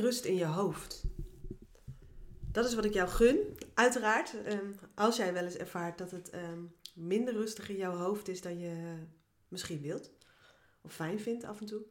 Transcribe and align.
Rust 0.00 0.24
in 0.24 0.34
je 0.34 0.44
hoofd. 0.44 1.02
Dat 2.52 2.64
is 2.64 2.74
wat 2.74 2.84
ik 2.84 2.92
jou 2.92 3.08
gun. 3.08 3.38
Uiteraard, 3.74 4.42
ehm, 4.44 4.72
als 4.94 5.16
jij 5.16 5.32
wel 5.32 5.44
eens 5.44 5.56
ervaart 5.56 5.98
dat 5.98 6.10
het 6.10 6.30
ehm, 6.30 6.60
minder 6.94 7.34
rustig 7.34 7.68
in 7.68 7.76
jouw 7.76 7.96
hoofd 7.96 8.28
is 8.28 8.40
dan 8.40 8.58
je 8.58 8.96
misschien 9.48 9.80
wilt. 9.80 10.10
Of 10.82 10.92
fijn 10.92 11.20
vindt 11.20 11.44
af 11.44 11.60
en 11.60 11.66
toe. 11.66 11.82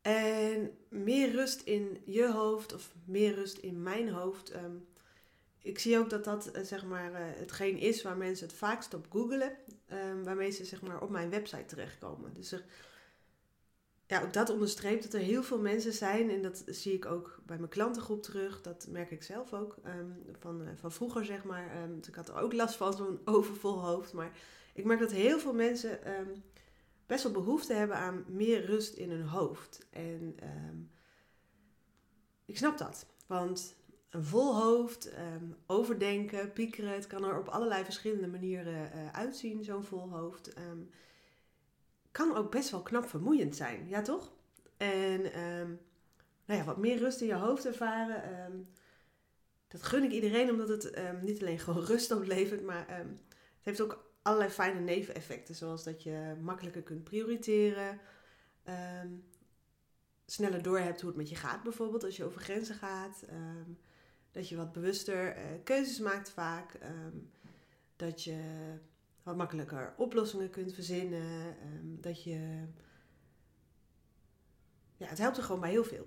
En 0.00 0.70
meer 0.88 1.30
rust 1.30 1.60
in 1.60 2.02
je 2.04 2.32
hoofd 2.32 2.74
of 2.74 2.94
meer 3.04 3.34
rust 3.34 3.58
in 3.58 3.82
mijn 3.82 4.08
hoofd. 4.08 4.50
Ehm, 4.50 4.76
ik 5.62 5.78
zie 5.78 5.98
ook 5.98 6.10
dat 6.10 6.24
dat 6.24 6.50
uh, 6.56 6.62
zeg 6.62 6.84
maar 6.84 7.10
uh, 7.10 7.18
hetgeen 7.20 7.78
is 7.78 8.02
waar 8.02 8.16
mensen 8.16 8.46
het 8.46 8.56
vaakst 8.56 8.94
op 8.94 9.06
googelen. 9.10 9.56
waarmee 10.24 10.50
ze 10.50 10.64
zeg 10.64 10.82
maar 10.82 11.00
op 11.00 11.10
mijn 11.10 11.30
website 11.30 11.64
terechtkomen. 11.64 12.34
Dus 12.34 12.52
er, 12.52 12.64
ja, 14.06 14.22
ook 14.22 14.32
dat 14.32 14.50
onderstreept 14.50 15.02
dat 15.02 15.12
er 15.12 15.20
heel 15.20 15.42
veel 15.42 15.58
mensen 15.60 15.92
zijn. 15.92 16.30
En 16.30 16.42
dat 16.42 16.62
zie 16.66 16.92
ik 16.92 17.06
ook 17.06 17.40
bij 17.46 17.56
mijn 17.56 17.70
klantengroep 17.70 18.22
terug. 18.22 18.62
Dat 18.62 18.86
merk 18.90 19.10
ik 19.10 19.22
zelf 19.22 19.52
ook. 19.52 19.76
Um, 19.86 20.22
van, 20.38 20.62
uh, 20.62 20.68
van 20.74 20.92
vroeger, 20.92 21.24
zeg 21.24 21.44
maar. 21.44 21.82
Um, 21.82 22.00
ik 22.06 22.14
had 22.14 22.28
er 22.28 22.36
ook 22.36 22.52
last 22.52 22.76
van, 22.76 22.92
zo'n 22.92 23.20
overvol 23.34 23.80
hoofd. 23.80 24.12
Maar 24.12 24.30
ik 24.74 24.84
merk 24.84 25.00
dat 25.00 25.12
heel 25.12 25.38
veel 25.38 25.54
mensen 25.54 26.18
um, 26.18 26.42
best 27.06 27.22
wel 27.22 27.32
behoefte 27.32 27.72
hebben 27.72 27.96
aan 27.96 28.24
meer 28.28 28.64
rust 28.64 28.94
in 28.94 29.10
hun 29.10 29.26
hoofd. 29.26 29.86
En 29.90 30.36
ik 32.44 32.56
snap 32.56 32.78
dat. 32.78 33.06
Want 33.26 33.76
een 34.10 34.24
vol 34.24 34.56
hoofd, 34.62 35.12
overdenken, 35.66 36.52
piekeren. 36.52 36.92
Het 36.92 37.06
kan 37.06 37.24
er 37.24 37.38
op 37.38 37.48
allerlei 37.48 37.84
verschillende 37.84 38.26
manieren 38.26 38.90
uh, 38.94 39.12
uitzien, 39.12 39.64
zo'n 39.64 39.84
vol 39.84 40.10
hoofd 40.10 40.54
kan 42.16 42.36
ook 42.36 42.50
best 42.50 42.70
wel 42.70 42.82
knap 42.82 43.08
vermoeiend 43.08 43.56
zijn, 43.56 43.88
ja 43.88 44.02
toch? 44.02 44.32
En 44.76 45.40
um, 45.40 45.80
nou 46.44 46.60
ja, 46.60 46.64
wat 46.64 46.76
meer 46.76 46.98
rust 46.98 47.20
in 47.20 47.26
je 47.26 47.34
hoofd 47.34 47.66
ervaren, 47.66 48.44
um, 48.44 48.68
dat 49.68 49.82
gun 49.82 50.02
ik 50.02 50.10
iedereen 50.10 50.50
omdat 50.50 50.68
het 50.68 50.98
um, 50.98 51.24
niet 51.24 51.40
alleen 51.40 51.58
gewoon 51.66 51.84
rust 51.84 52.10
oplevert, 52.10 52.62
maar 52.62 52.86
het 52.88 53.62
heeft 53.62 53.80
ook 53.80 54.12
allerlei 54.22 54.50
fijne 54.50 54.80
neveneffecten, 54.80 55.54
zoals 55.54 55.84
dat 55.84 56.02
je 56.02 56.36
makkelijker 56.40 56.82
kunt 56.82 57.04
prioriteren, 57.04 58.00
sneller 60.26 60.62
doorhebt 60.62 61.00
hoe 61.00 61.08
het 61.08 61.18
met 61.18 61.28
je 61.28 61.36
gaat 61.36 61.62
bijvoorbeeld 61.62 62.04
als 62.04 62.16
je 62.16 62.24
over 62.24 62.40
grenzen 62.40 62.74
gaat, 62.74 63.24
dat 64.30 64.48
je 64.48 64.56
wat 64.56 64.72
bewuster 64.72 65.36
uh, 65.36 65.42
keuzes 65.64 65.98
maakt 65.98 66.30
vaak, 66.30 66.78
dat 67.96 68.24
je 68.24 68.38
wat 69.26 69.36
makkelijker 69.36 69.94
oplossingen 69.96 70.50
kunt 70.50 70.74
verzinnen. 70.74 71.46
Um, 71.46 71.98
dat 72.00 72.24
je. 72.24 72.64
Ja, 74.96 75.06
het 75.06 75.18
helpt 75.18 75.36
er 75.36 75.42
gewoon 75.42 75.60
bij 75.60 75.70
heel 75.70 75.84
veel. 75.84 76.06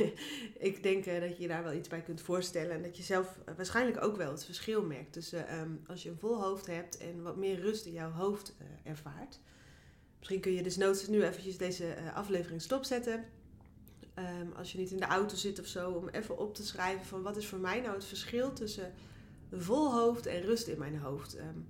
ik 0.68 0.82
denk 0.82 1.06
uh, 1.06 1.20
dat 1.20 1.36
je 1.36 1.42
je 1.42 1.48
daar 1.48 1.62
wel 1.62 1.72
iets 1.72 1.88
bij 1.88 2.02
kunt 2.02 2.20
voorstellen. 2.20 2.70
En 2.70 2.82
dat 2.82 2.96
je 2.96 3.02
zelf 3.02 3.38
uh, 3.48 3.54
waarschijnlijk 3.56 4.02
ook 4.04 4.16
wel 4.16 4.30
het 4.30 4.44
verschil 4.44 4.82
merkt 4.82 5.12
tussen 5.12 5.58
um, 5.60 5.82
als 5.86 6.02
je 6.02 6.10
een 6.10 6.18
vol 6.18 6.42
hoofd 6.42 6.66
hebt 6.66 6.96
en 6.96 7.22
wat 7.22 7.36
meer 7.36 7.60
rust 7.60 7.86
in 7.86 7.92
jouw 7.92 8.10
hoofd 8.10 8.54
uh, 8.60 8.90
ervaart. 8.90 9.40
Misschien 10.18 10.40
kun 10.40 10.52
je 10.52 10.62
dus 10.62 11.06
nu 11.08 11.22
eventjes 11.22 11.58
deze 11.58 11.96
aflevering 12.14 12.62
stopzetten. 12.62 13.24
Um, 14.14 14.52
als 14.52 14.72
je 14.72 14.78
niet 14.78 14.90
in 14.90 15.00
de 15.00 15.06
auto 15.06 15.36
zit 15.36 15.60
of 15.60 15.66
zo, 15.66 15.90
om 15.90 16.08
even 16.08 16.38
op 16.38 16.54
te 16.54 16.66
schrijven 16.66 17.06
van 17.06 17.22
wat 17.22 17.36
is 17.36 17.46
voor 17.46 17.58
mij 17.58 17.80
nou 17.80 17.94
het 17.94 18.04
verschil 18.04 18.52
tussen 18.52 18.94
een 19.50 19.62
vol 19.62 19.92
hoofd 19.92 20.26
en 20.26 20.40
rust 20.40 20.66
in 20.66 20.78
mijn 20.78 20.98
hoofd. 20.98 21.38
Um, 21.38 21.66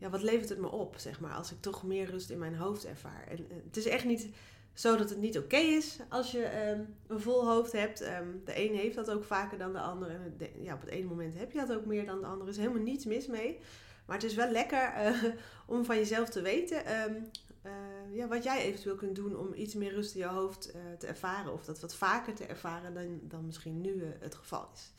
ja, 0.00 0.10
wat 0.10 0.22
levert 0.22 0.48
het 0.48 0.58
me 0.58 0.70
op, 0.70 0.94
zeg 0.98 1.20
maar, 1.20 1.34
als 1.34 1.50
ik 1.50 1.60
toch 1.60 1.82
meer 1.82 2.10
rust 2.10 2.30
in 2.30 2.38
mijn 2.38 2.54
hoofd 2.54 2.86
ervaar. 2.86 3.26
En 3.28 3.38
uh, 3.38 3.46
het 3.64 3.76
is 3.76 3.86
echt 3.86 4.04
niet 4.04 4.28
zo 4.72 4.96
dat 4.96 5.10
het 5.10 5.18
niet 5.18 5.38
oké 5.38 5.56
is 5.56 5.98
als 6.08 6.30
je 6.30 6.68
um, 6.68 6.94
een 7.06 7.20
vol 7.20 7.48
hoofd 7.48 7.72
hebt. 7.72 8.00
Um, 8.00 8.42
de 8.44 8.64
een 8.64 8.74
heeft 8.74 8.94
dat 8.94 9.10
ook 9.10 9.24
vaker 9.24 9.58
dan 9.58 9.72
de 9.72 9.80
ander. 9.80 10.10
En 10.10 10.36
ja, 10.62 10.74
op 10.74 10.80
het 10.80 10.90
ene 10.90 11.06
moment 11.06 11.38
heb 11.38 11.52
je 11.52 11.58
dat 11.58 11.76
ook 11.76 11.84
meer 11.84 12.06
dan 12.06 12.20
de 12.20 12.26
ander. 12.26 12.42
Er 12.42 12.52
is 12.52 12.58
helemaal 12.58 12.82
niets 12.82 13.04
mis 13.04 13.26
mee. 13.26 13.58
Maar 14.06 14.16
het 14.16 14.26
is 14.26 14.34
wel 14.34 14.50
lekker 14.50 14.92
uh, 14.96 15.24
om 15.76 15.84
van 15.84 15.96
jezelf 15.96 16.28
te 16.28 16.40
weten 16.42 17.02
um, 17.02 17.30
uh, 17.66 18.16
ja, 18.16 18.28
wat 18.28 18.44
jij 18.44 18.62
eventueel 18.62 18.94
kunt 18.94 19.14
doen 19.14 19.36
om 19.36 19.54
iets 19.54 19.74
meer 19.74 19.92
rust 19.92 20.14
in 20.14 20.20
je 20.20 20.26
hoofd 20.26 20.72
te 20.98 21.06
ervaren. 21.06 21.52
Of 21.52 21.64
dat 21.64 21.80
wat 21.80 21.94
vaker 21.94 22.34
te 22.34 22.46
ervaren 22.46 22.94
dan, 22.94 23.20
dan 23.22 23.46
misschien 23.46 23.80
nu 23.80 24.04
het 24.20 24.34
geval 24.34 24.70
is. 24.74 24.92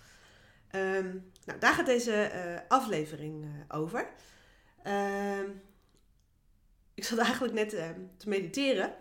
nou, 1.45 1.59
daar 1.59 1.73
gaat 1.73 1.85
deze 1.85 2.31
aflevering 2.67 3.45
over. 3.67 4.09
Uh, 4.87 5.49
ik 6.93 7.03
zat 7.03 7.19
eigenlijk 7.19 7.53
net 7.53 7.73
uh, 7.73 7.89
te 8.17 8.29
mediteren. 8.29 8.95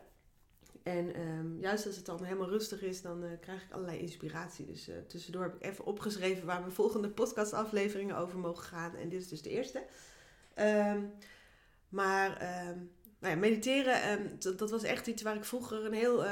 En 0.83 1.19
uh, 1.19 1.61
juist 1.61 1.87
als 1.87 1.97
het 1.97 2.07
dan 2.07 2.25
helemaal 2.25 2.49
rustig 2.49 2.83
is, 2.83 3.03
dan 3.03 3.25
uh, 3.25 3.31
krijg 3.41 3.63
ik 3.63 3.73
allerlei 3.73 3.99
inspiratie. 3.99 4.67
Dus 4.67 4.89
uh, 4.89 4.95
tussendoor 5.09 5.43
heb 5.43 5.55
ik 5.55 5.63
even 5.63 5.85
opgeschreven 5.85 6.47
waar 6.47 6.61
mijn 6.61 6.73
volgende 6.73 7.11
podcastafleveringen 7.11 8.17
over 8.17 8.39
mogen 8.39 8.65
gaan. 8.65 8.97
En 8.97 9.09
dit 9.09 9.21
is 9.21 9.29
dus 9.29 9.43
de 9.43 9.51
eerste. 9.51 9.83
Maar 11.89 12.37
ehm, 12.37 12.79
nou 13.19 13.35
ja, 13.35 13.37
mediteren, 13.37 14.39
dat, 14.39 14.59
dat, 14.59 14.71
was 14.71 14.83
echt 14.83 15.07
iets 15.07 15.23
waar 15.23 15.37
ik 15.37 15.45
vroeger 15.45 15.85
een 15.85 15.93
heel 15.93 16.25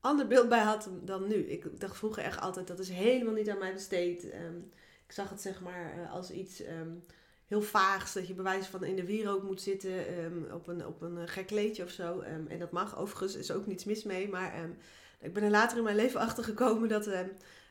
ander 0.00 0.26
beeld 0.26 0.48
bij 0.48 0.62
had 0.62 0.90
dan 1.02 1.28
nu. 1.28 1.34
Ik 1.34 1.80
dacht 1.80 1.96
vroeger 1.96 2.22
echt 2.22 2.40
altijd, 2.40 2.66
dat 2.66 2.78
is 2.78 2.88
helemaal 2.88 3.34
niet 3.34 3.50
aan 3.50 3.58
mij 3.58 3.72
besteed. 3.72 4.24
ik 5.06 5.12
zag 5.12 5.30
het 5.30 5.40
zeg 5.40 5.60
maar 5.60 6.08
als 6.12 6.30
iets 6.30 6.62
heel 7.54 7.62
vaags. 7.62 8.12
Dat 8.12 8.26
je 8.26 8.34
bewijs 8.34 8.66
van 8.66 8.84
in 8.84 8.96
de 8.96 9.04
wierook 9.04 9.42
moet 9.42 9.62
zitten 9.62 10.24
um, 10.24 10.46
op, 10.52 10.68
een, 10.68 10.86
op 10.86 11.02
een 11.02 11.28
gek 11.28 11.46
kleedje 11.46 11.82
of 11.82 11.90
zo. 11.90 12.20
Um, 12.20 12.46
en 12.48 12.58
dat 12.58 12.70
mag 12.70 12.98
overigens, 12.98 13.34
is 13.34 13.50
ook 13.50 13.66
niets 13.66 13.84
mis 13.84 14.04
mee. 14.04 14.28
Maar 14.28 14.62
um, 14.62 14.76
ik 15.20 15.32
ben 15.32 15.42
er 15.42 15.50
later 15.50 15.78
in 15.78 15.84
mijn 15.84 15.96
leven 15.96 16.20
achter 16.26 16.44
gekomen 16.44 16.88
dat 16.88 17.10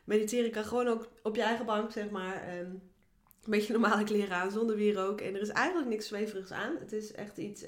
mediteren 0.04 0.50
kan 0.50 0.64
gewoon 0.64 0.88
ook 0.88 1.08
op 1.22 1.36
je 1.36 1.42
eigen 1.42 1.66
bank, 1.66 1.92
zeg 1.92 2.10
maar. 2.10 2.48
een 2.58 2.80
beetje 3.44 3.72
normale 3.78 4.04
kleren 4.04 4.36
aan, 4.36 4.50
zonder 4.50 4.76
wierook. 4.76 5.20
En 5.20 5.34
er 5.34 5.40
is 5.40 5.48
eigenlijk 5.48 5.88
niks 5.88 6.06
zweverigs 6.06 6.50
aan. 6.50 6.76
Het 6.80 6.92
is 6.92 7.12
echt 7.12 7.36
iets 7.36 7.64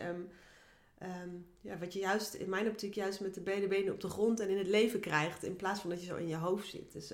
ja, 1.60 1.78
wat 1.78 1.93
je 1.93 1.98
juist, 1.98 2.34
in 2.34 2.48
mijn 2.48 2.69
optiek, 2.69 2.94
juist 2.94 3.21
met 3.21 3.34
de 3.34 3.41
beide 3.41 3.66
benen 3.66 3.93
op 3.93 4.00
de 4.00 4.09
grond 4.09 4.41
en 4.41 4.48
in 4.48 4.59
het 4.59 4.69
leven 4.69 5.00
krijgt. 5.00 5.43
In 5.43 5.56
plaats 5.56 5.81
van 5.81 5.91
dat 5.91 6.00
je 6.00 6.06
zo 6.06 6.16
in 6.16 6.28
je 6.28 6.37
hoofd 6.37 6.69
zit. 6.69 6.93
Dus 6.93 7.12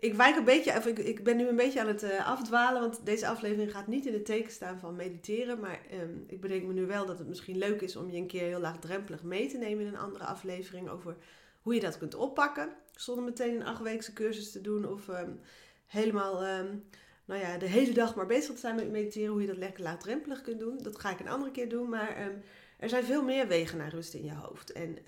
ik 0.00 0.14
wijk 0.14 0.36
een 0.36 0.44
beetje, 0.44 0.72
ik, 0.72 0.98
ik 0.98 1.24
ben 1.24 1.36
nu 1.36 1.48
een 1.48 1.56
beetje 1.56 1.80
aan 1.80 1.86
het 1.86 2.02
uh, 2.02 2.28
afdwalen, 2.28 2.80
want 2.80 3.06
deze 3.06 3.26
aflevering 3.26 3.72
gaat 3.72 3.86
niet 3.86 4.06
in 4.06 4.12
het 4.12 4.24
teken 4.24 4.52
staan 4.52 4.78
van 4.78 4.96
mediteren. 4.96 5.60
Maar 5.60 5.80
um, 5.92 6.24
ik 6.26 6.40
bedenk 6.40 6.62
me 6.62 6.72
nu 6.72 6.86
wel 6.86 7.06
dat 7.06 7.18
het 7.18 7.28
misschien 7.28 7.58
leuk 7.58 7.80
is 7.80 7.96
om 7.96 8.10
je 8.10 8.16
een 8.16 8.26
keer 8.26 8.42
heel 8.42 8.60
laagdrempelig 8.60 9.22
mee 9.22 9.48
te 9.48 9.58
nemen 9.58 9.84
in 9.84 9.92
een 9.92 9.98
andere 9.98 10.24
aflevering 10.24 10.88
over 10.88 11.16
hoe 11.60 11.74
je 11.74 11.80
dat 11.80 11.98
kunt 11.98 12.14
oppakken. 12.14 12.68
Zonder 12.92 13.24
meteen 13.24 13.54
een 13.54 13.66
achtweekse 13.66 14.12
cursus 14.12 14.52
te 14.52 14.60
doen 14.60 14.88
of 14.88 15.08
um, 15.08 15.40
helemaal 15.86 16.46
um, 16.46 16.84
nou 17.24 17.40
ja, 17.40 17.58
de 17.58 17.66
hele 17.66 17.92
dag 17.92 18.14
maar 18.14 18.26
bezig 18.26 18.54
te 18.54 18.60
zijn 18.60 18.74
met 18.74 18.90
mediteren. 18.90 19.32
Hoe 19.32 19.40
je 19.40 19.46
dat 19.46 19.56
lekker 19.56 19.82
laagdrempelig 19.82 20.40
kunt 20.40 20.60
doen. 20.60 20.78
Dat 20.82 20.98
ga 20.98 21.10
ik 21.10 21.20
een 21.20 21.28
andere 21.28 21.50
keer 21.50 21.68
doen, 21.68 21.88
maar 21.88 22.16
er 22.78 22.88
zijn 22.88 23.04
veel 23.04 23.22
meer 23.22 23.48
wegen 23.48 23.78
naar 23.78 23.90
rust 23.90 24.14
in 24.14 24.24
je 24.24 24.34
hoofd. 24.34 24.72
En 24.72 24.98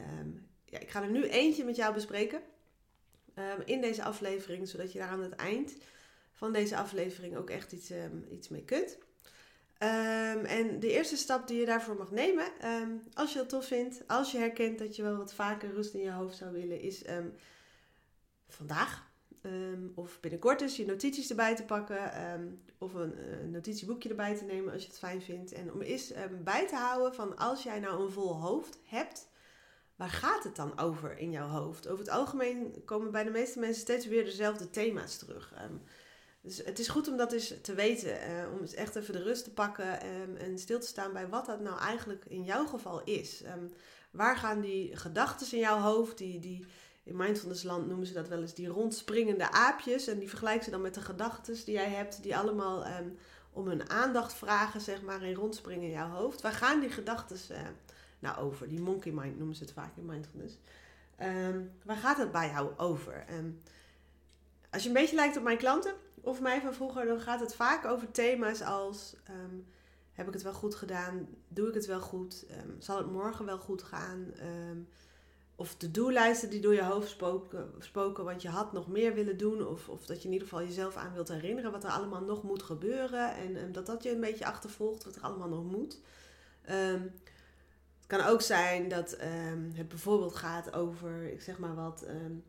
ja, 0.65 0.79
ik 0.79 0.91
ga 0.91 1.03
er 1.03 1.11
nu 1.11 1.23
eentje 1.23 1.65
met 1.65 1.77
jou 1.77 1.95
bespreken 1.95 2.41
um, 3.39 3.63
in 3.65 3.81
deze 3.81 4.05
aflevering, 4.05 4.69
zodat 4.69 4.93
je 4.93 4.99
daar 4.99 5.09
aan 5.09 5.23
het 5.23 5.35
eind 5.35 5.77
van 6.33 6.53
deze 6.53 6.77
aflevering 6.77 7.37
ook 7.37 7.51
echt 7.51 7.73
iets, 7.73 7.91
um, 7.91 8.27
iets 8.31 8.49
mee 8.49 8.65
kunt. 8.65 8.99
Um, 9.83 10.45
en 10.45 10.81
de 10.81 10.93
eerste 10.93 11.17
stap 11.17 11.49
die 11.49 11.61
je 11.61 11.67
daarvoor 11.67 11.97
mag 11.97 12.11
nemen, 12.11 12.47
als 13.15 13.33
je 13.33 13.39
dat 13.39 13.49
tof 13.49 13.67
vindt, 13.67 14.03
als 14.07 14.33
je 14.33 14.39
herkent 14.39 14.79
dat 14.79 14.97
je 14.97 15.03
wel 15.03 15.17
wat 15.17 15.35
vaker 15.35 15.73
rust 15.73 15.95
in 15.95 16.01
je 16.01 16.11
hoofd 16.11 16.37
zou 16.37 16.53
willen, 16.53 16.81
is 16.81 17.03
vandaag 18.49 19.07
of 19.95 20.21
binnenkort 20.21 20.61
eens 20.61 20.77
je 20.77 20.87
notities 20.87 21.31
erbij 21.31 21.57
te 21.57 21.65
pakken 21.65 22.61
of 22.79 22.95
een 22.95 23.51
notitieboekje 23.51 24.09
erbij 24.09 24.37
te 24.37 24.45
nemen 24.45 24.73
als 24.73 24.83
je 24.83 24.89
het 24.89 24.99
fijn 24.99 25.23
vindt. 25.23 25.53
En 25.53 25.73
om 25.73 25.81
eens 25.81 26.13
bij 26.45 26.67
te 26.69 26.77
houden 26.77 27.15
van 27.15 27.37
als 27.37 27.63
jij 27.63 27.81
nou 27.81 28.03
een 28.03 28.11
vol 28.11 28.35
hoofd 28.35 28.79
hebt, 28.85 29.29
waar 29.99 30.11
gaat 30.11 30.45
het 30.45 30.57
dan 30.57 30.79
over 30.79 31.19
in 31.19 31.31
jouw 31.31 31.49
hoofd? 31.49 31.89
Over 31.89 32.05
het 32.05 32.15
algemeen 32.15 32.83
komen 32.85 33.11
bij 33.11 33.25
de 33.25 33.31
meeste 33.31 33.59
mensen 33.59 33.81
steeds 33.81 34.07
weer 34.07 34.25
dezelfde 34.25 34.71
thema's 34.71 35.17
terug. 35.17 35.53
Um, 35.65 35.83
dus 36.41 36.65
het 36.65 36.79
is 36.79 36.89
goed 36.89 37.09
om 37.09 37.17
dat 37.17 37.33
eens 37.33 37.55
te 37.63 37.75
weten. 37.75 38.11
Uh, 38.11 38.53
om 38.53 38.61
eens 38.61 38.75
echt 38.75 38.97
even 38.97 39.13
de 39.13 39.23
rust 39.23 39.45
te 39.45 39.53
pakken 39.53 40.07
um, 40.07 40.37
en 40.37 40.59
stil 40.59 40.81
te 40.81 40.87
staan 40.87 41.13
bij 41.13 41.29
wat 41.29 41.47
dat 41.47 41.61
nou 41.61 41.81
eigenlijk 41.81 42.25
in 42.29 42.45
jouw 42.45 42.67
geval 42.67 43.05
is. 43.05 43.43
Um, 43.45 43.73
waar 44.11 44.37
gaan 44.37 44.61
die 44.61 44.97
gedachten 44.97 45.53
in 45.53 45.59
jouw 45.59 45.79
hoofd, 45.79 46.19
die, 46.19 46.41
die 46.41 46.67
in 47.03 47.17
mindfulnessland 47.17 47.87
noemen 47.87 48.07
ze 48.07 48.13
dat 48.13 48.29
wel 48.29 48.41
eens 48.41 48.55
die 48.55 48.69
rondspringende 48.69 49.51
aapjes. 49.51 50.07
En 50.07 50.19
die 50.19 50.29
vergelijken 50.29 50.65
ze 50.65 50.71
dan 50.71 50.81
met 50.81 50.95
de 50.95 51.03
gedachten 51.03 51.65
die 51.65 51.75
jij 51.75 51.91
hebt, 51.91 52.23
die 52.23 52.37
allemaal 52.37 52.85
ehm, 52.85 53.09
om 53.53 53.69
hun 53.69 53.91
aandacht 53.91 54.35
vragen, 54.35 54.81
zeg 54.81 55.03
maar, 55.03 55.23
en 55.23 55.35
rondspringen 55.35 55.85
in 55.85 55.95
jouw 55.95 56.11
hoofd. 56.11 56.41
Waar 56.41 56.53
gaan 56.53 56.81
die 56.81 56.91
gedachten 56.91 57.37
uh, 57.51 57.59
nou 58.19 58.39
over? 58.39 58.69
Die 58.69 58.81
monkey 58.81 59.13
mind 59.13 59.37
noemen 59.37 59.57
ze 59.57 59.63
het 59.63 59.73
vaak 59.73 59.97
in 59.97 60.07
mindfulness. 60.07 60.59
Ehm, 61.17 61.61
waar 61.85 61.97
gaat 61.97 62.19
het 62.19 62.33
bij 62.33 62.49
jou 62.49 62.71
over? 62.77 63.25
Um, 63.31 63.61
als 64.71 64.83
je 64.83 64.89
een 64.89 64.95
beetje 64.95 65.17
lijkt 65.17 65.37
op 65.37 65.43
mijn 65.43 65.59
klanten 65.59 65.95
of 66.21 66.41
mij 66.41 66.61
van 66.61 66.75
vroeger, 66.75 67.07
dan 67.07 67.21
gaat 67.21 67.41
het 67.41 67.55
vaak 67.55 67.85
over 67.85 68.11
thema's 68.11 68.63
als: 68.63 69.17
heb 70.13 70.27
ik 70.27 70.33
het 70.33 70.43
wel 70.43 70.53
goed 70.53 70.75
gedaan? 70.75 71.29
Doe 71.49 71.69
ik 71.69 71.75
het 71.75 71.87
wel 71.87 72.01
goed? 72.01 72.47
zal 72.79 72.97
het 72.97 73.11
morgen 73.11 73.45
wel 73.45 73.59
goed 73.59 73.83
gaan? 73.83 74.33
of 75.59 75.77
de 75.77 75.91
doellijsten 75.91 76.51
die 76.51 76.61
door 76.61 76.75
je 76.75 76.83
hoofd 76.83 77.09
spoken, 77.09 77.73
spoken, 77.79 78.25
want 78.25 78.43
je 78.43 78.49
had 78.49 78.73
nog 78.73 78.89
meer 78.89 79.15
willen 79.15 79.37
doen. 79.37 79.67
Of, 79.67 79.89
of 79.89 80.07
dat 80.07 80.19
je 80.23 80.27
in 80.27 80.33
ieder 80.33 80.49
geval 80.49 80.65
jezelf 80.65 80.97
aan 80.97 81.13
wilt 81.13 81.29
herinneren 81.29 81.73
wat 81.73 81.85
er 81.85 81.91
allemaal 81.91 82.23
nog 82.23 82.43
moet 82.43 82.63
gebeuren. 82.63 83.35
En, 83.35 83.73
dat 83.73 83.87
dat 83.87 84.03
je 84.03 84.11
een 84.11 84.21
beetje 84.21 84.47
achtervolgt 84.47 85.05
wat 85.05 85.17
er 85.17 85.23
allemaal 85.23 85.49
nog 85.49 85.65
moet. 85.65 86.01
Kan 88.09 88.21
ook 88.21 88.41
zijn 88.41 88.89
dat 88.89 89.19
um, 89.23 89.73
het 89.75 89.89
bijvoorbeeld 89.89 90.35
gaat 90.35 90.73
over, 90.73 91.33
ik 91.33 91.43
zeg 91.43 91.59
maar 91.59 91.75
wat, 91.75 92.05
um, 92.09 92.45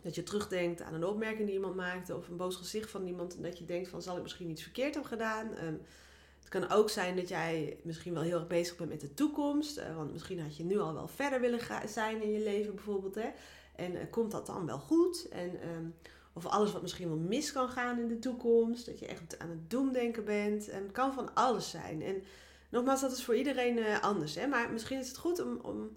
dat 0.00 0.14
je 0.14 0.22
terugdenkt 0.22 0.82
aan 0.82 0.94
een 0.94 1.04
opmerking 1.04 1.46
die 1.46 1.54
iemand 1.54 1.74
maakte. 1.74 2.16
Of 2.16 2.28
een 2.28 2.36
boos 2.36 2.56
gezicht 2.56 2.90
van 2.90 3.06
iemand. 3.06 3.36
En 3.36 3.42
dat 3.42 3.58
je 3.58 3.64
denkt 3.64 3.88
van 3.88 4.02
zal 4.02 4.16
ik 4.16 4.22
misschien 4.22 4.50
iets 4.50 4.62
verkeerd 4.62 4.94
hebben 4.94 5.12
gedaan. 5.12 5.50
Het 6.38 6.60
kan 6.60 6.70
ook 6.70 6.90
zijn 6.90 7.16
dat 7.16 7.28
jij 7.28 7.78
misschien 7.82 8.14
wel 8.14 8.22
heel 8.22 8.38
erg 8.38 8.46
bezig 8.46 8.76
bent 8.76 8.90
met 8.90 9.00
de 9.00 9.14
toekomst. 9.14 9.76
Eh, 9.76 9.96
want 9.96 10.12
misschien 10.12 10.40
had 10.40 10.56
je 10.56 10.64
nu 10.64 10.78
al 10.78 10.94
wel 10.94 11.08
verder 11.08 11.40
willen 11.40 11.60
zijn 11.86 12.22
in 12.22 12.30
je 12.30 12.40
leven 12.40 12.74
bijvoorbeeld. 12.74 13.14
Hè? 13.14 13.28
En 13.76 13.92
uh, 13.92 14.00
komt 14.10 14.30
dat 14.30 14.46
dan 14.46 14.66
wel 14.66 14.78
goed? 14.78 15.28
En, 15.28 15.50
of 16.32 16.46
alles 16.46 16.72
wat 16.72 16.82
misschien 16.82 17.08
wel 17.08 17.16
mis 17.16 17.52
kan 17.52 17.68
gaan 17.68 17.98
in 17.98 18.08
de 18.08 18.18
toekomst. 18.18 18.86
Dat 18.86 18.98
je 18.98 19.06
echt 19.06 19.38
aan 19.38 19.50
het 19.50 19.70
doemdenken 19.70 20.24
bent. 20.24 20.68
En 20.68 20.82
het 20.82 20.92
kan 20.92 21.12
van 21.12 21.34
alles 21.34 21.70
zijn. 21.70 22.02
En 22.02 22.22
nogmaals, 22.68 23.00
dat 23.00 23.12
is 23.12 23.24
voor 23.24 23.36
iedereen 23.36 23.78
uh, 23.78 24.00
anders. 24.00 24.34
Hè? 24.34 24.46
Maar 24.46 24.70
misschien 24.72 24.98
is 24.98 25.08
het 25.08 25.16
goed 25.16 25.40
om, 25.40 25.58
om 25.62 25.96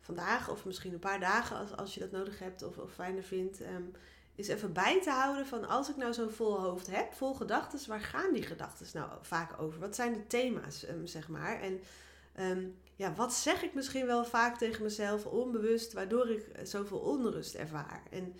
vandaag 0.00 0.50
of 0.50 0.64
misschien 0.64 0.92
een 0.92 0.98
paar 0.98 1.20
dagen 1.20 1.56
als, 1.56 1.76
als 1.76 1.94
je 1.94 2.00
dat 2.00 2.10
nodig 2.10 2.38
hebt 2.38 2.62
of, 2.62 2.78
of 2.78 2.92
fijner 2.92 3.22
vindt. 3.22 3.60
Um, 3.60 3.92
is 4.34 4.48
even 4.48 4.72
bij 4.72 5.00
te 5.02 5.10
houden 5.10 5.46
van 5.46 5.68
als 5.68 5.90
ik 5.90 5.96
nou 5.96 6.12
zo'n 6.12 6.30
vol 6.30 6.60
hoofd 6.60 6.86
heb, 6.86 7.12
vol 7.12 7.34
gedachten, 7.34 7.88
waar 7.88 8.00
gaan 8.00 8.32
die 8.32 8.42
gedachten 8.42 8.86
nou 8.92 9.10
vaak 9.20 9.60
over? 9.60 9.80
Wat 9.80 9.94
zijn 9.94 10.12
de 10.12 10.26
thema's, 10.26 10.88
um, 10.88 11.06
zeg 11.06 11.28
maar? 11.28 11.60
En 11.60 11.80
um, 12.40 12.76
ja, 12.96 13.14
wat 13.14 13.32
zeg 13.32 13.62
ik 13.62 13.74
misschien 13.74 14.06
wel 14.06 14.24
vaak 14.24 14.58
tegen 14.58 14.82
mezelf 14.82 15.26
onbewust, 15.26 15.92
waardoor 15.92 16.28
ik 16.30 16.48
eh, 16.48 16.64
zoveel 16.64 16.98
onrust 16.98 17.54
ervaar? 17.54 18.02
En 18.10 18.34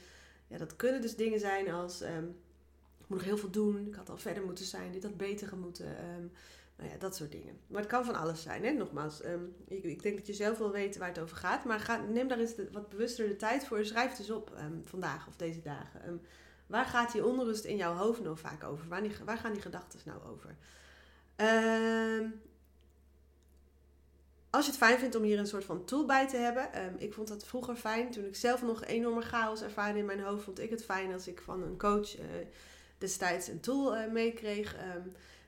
ja, 0.47 0.59
dat 0.59 0.77
kunnen 0.77 1.01
dus 1.01 1.17
dingen 1.17 1.41
zijn 1.41 1.71
als 1.71 2.01
ik 2.01 3.09
moet 3.09 3.19
nog 3.19 3.25
heel 3.25 3.37
veel 3.37 3.51
doen, 3.51 3.87
ik 3.87 3.95
had 3.95 4.11
al 4.11 4.17
verder 4.17 4.45
moeten 4.45 4.65
zijn, 4.65 4.93
dit 4.93 5.03
had 5.03 5.17
beter 5.17 5.57
moeten. 5.57 5.97
Nou 6.83 6.95
ja, 6.95 7.01
dat 7.01 7.17
soort 7.17 7.33
dingen. 7.33 7.59
Maar 7.67 7.81
het 7.81 7.91
kan 7.91 8.05
van 8.05 8.15
alles 8.15 8.43
zijn, 8.43 8.65
hè? 8.65 8.71
nogmaals. 8.71 9.25
Um, 9.25 9.55
ik, 9.69 9.85
ik, 9.85 10.03
denk 10.03 10.17
dat 10.17 10.27
je 10.27 10.33
zelf 10.33 10.59
wel 10.59 10.71
weet 10.71 10.97
waar 10.97 11.09
het 11.09 11.19
over 11.19 11.37
gaat. 11.37 11.65
Maar 11.65 11.81
ga, 11.81 11.97
neem 11.97 12.29
daar 12.29 12.39
eens 12.39 12.55
wat 12.73 12.89
bewuster 12.89 13.29
de 13.29 13.37
tijd 13.37 13.67
voor. 13.67 13.85
Schrijf 13.85 14.11
het 14.11 14.19
eens 14.19 14.31
op 14.31 14.53
um, 14.59 14.83
vandaag 14.85 15.27
of 15.29 15.37
deze 15.37 15.61
dagen. 15.61 16.09
Um, 16.09 16.21
waar 16.67 16.85
gaat 16.85 17.13
die 17.13 17.27
onrust 17.27 17.65
in 17.65 17.77
jouw 17.77 17.95
hoofd 17.95 18.23
nou 18.23 18.39
vaak 18.39 18.65
over? 18.65 18.89
Waar, 18.89 19.03
waar 19.25 19.39
gaan 19.39 19.53
die 19.53 19.63
gedachten 19.63 20.01
nou 20.05 20.21
over? 20.23 20.57
als 24.51 24.65
je 24.65 24.71
het 24.71 24.81
fijn 24.81 24.99
vindt 24.99 25.15
om 25.15 25.23
hier 25.23 25.39
een 25.39 25.47
soort 25.47 25.65
van 25.65 25.85
tool 25.85 26.07
bij 26.07 26.29
te 26.29 26.37
hebben. 26.37 26.69
ik 26.99 27.13
vond 27.13 27.29
dat 27.29 27.47
vroeger 27.47 27.77
fijn. 27.77 28.11
Toen 28.11 28.25
ik 28.25 28.37
zelf 28.37 28.63
nog 28.63 28.85
enorme 28.85 29.21
chaos 29.21 29.63
ervaarde 29.63 29.99
in 29.99 30.05
mijn 30.05 30.21
hoofd, 30.21 30.45
vond 30.45 30.61
ik 30.61 30.71
het 30.71 30.85
fijn 30.85 31.13
als 31.13 31.27
ik 31.27 31.41
van 31.41 31.63
een 31.63 31.79
coach 31.79 32.19
uh, 32.19 32.25
destijds 32.99 33.49
een 33.49 33.61
tool 33.61 33.97
uh, 33.97 34.13
meekreeg. 34.13 34.77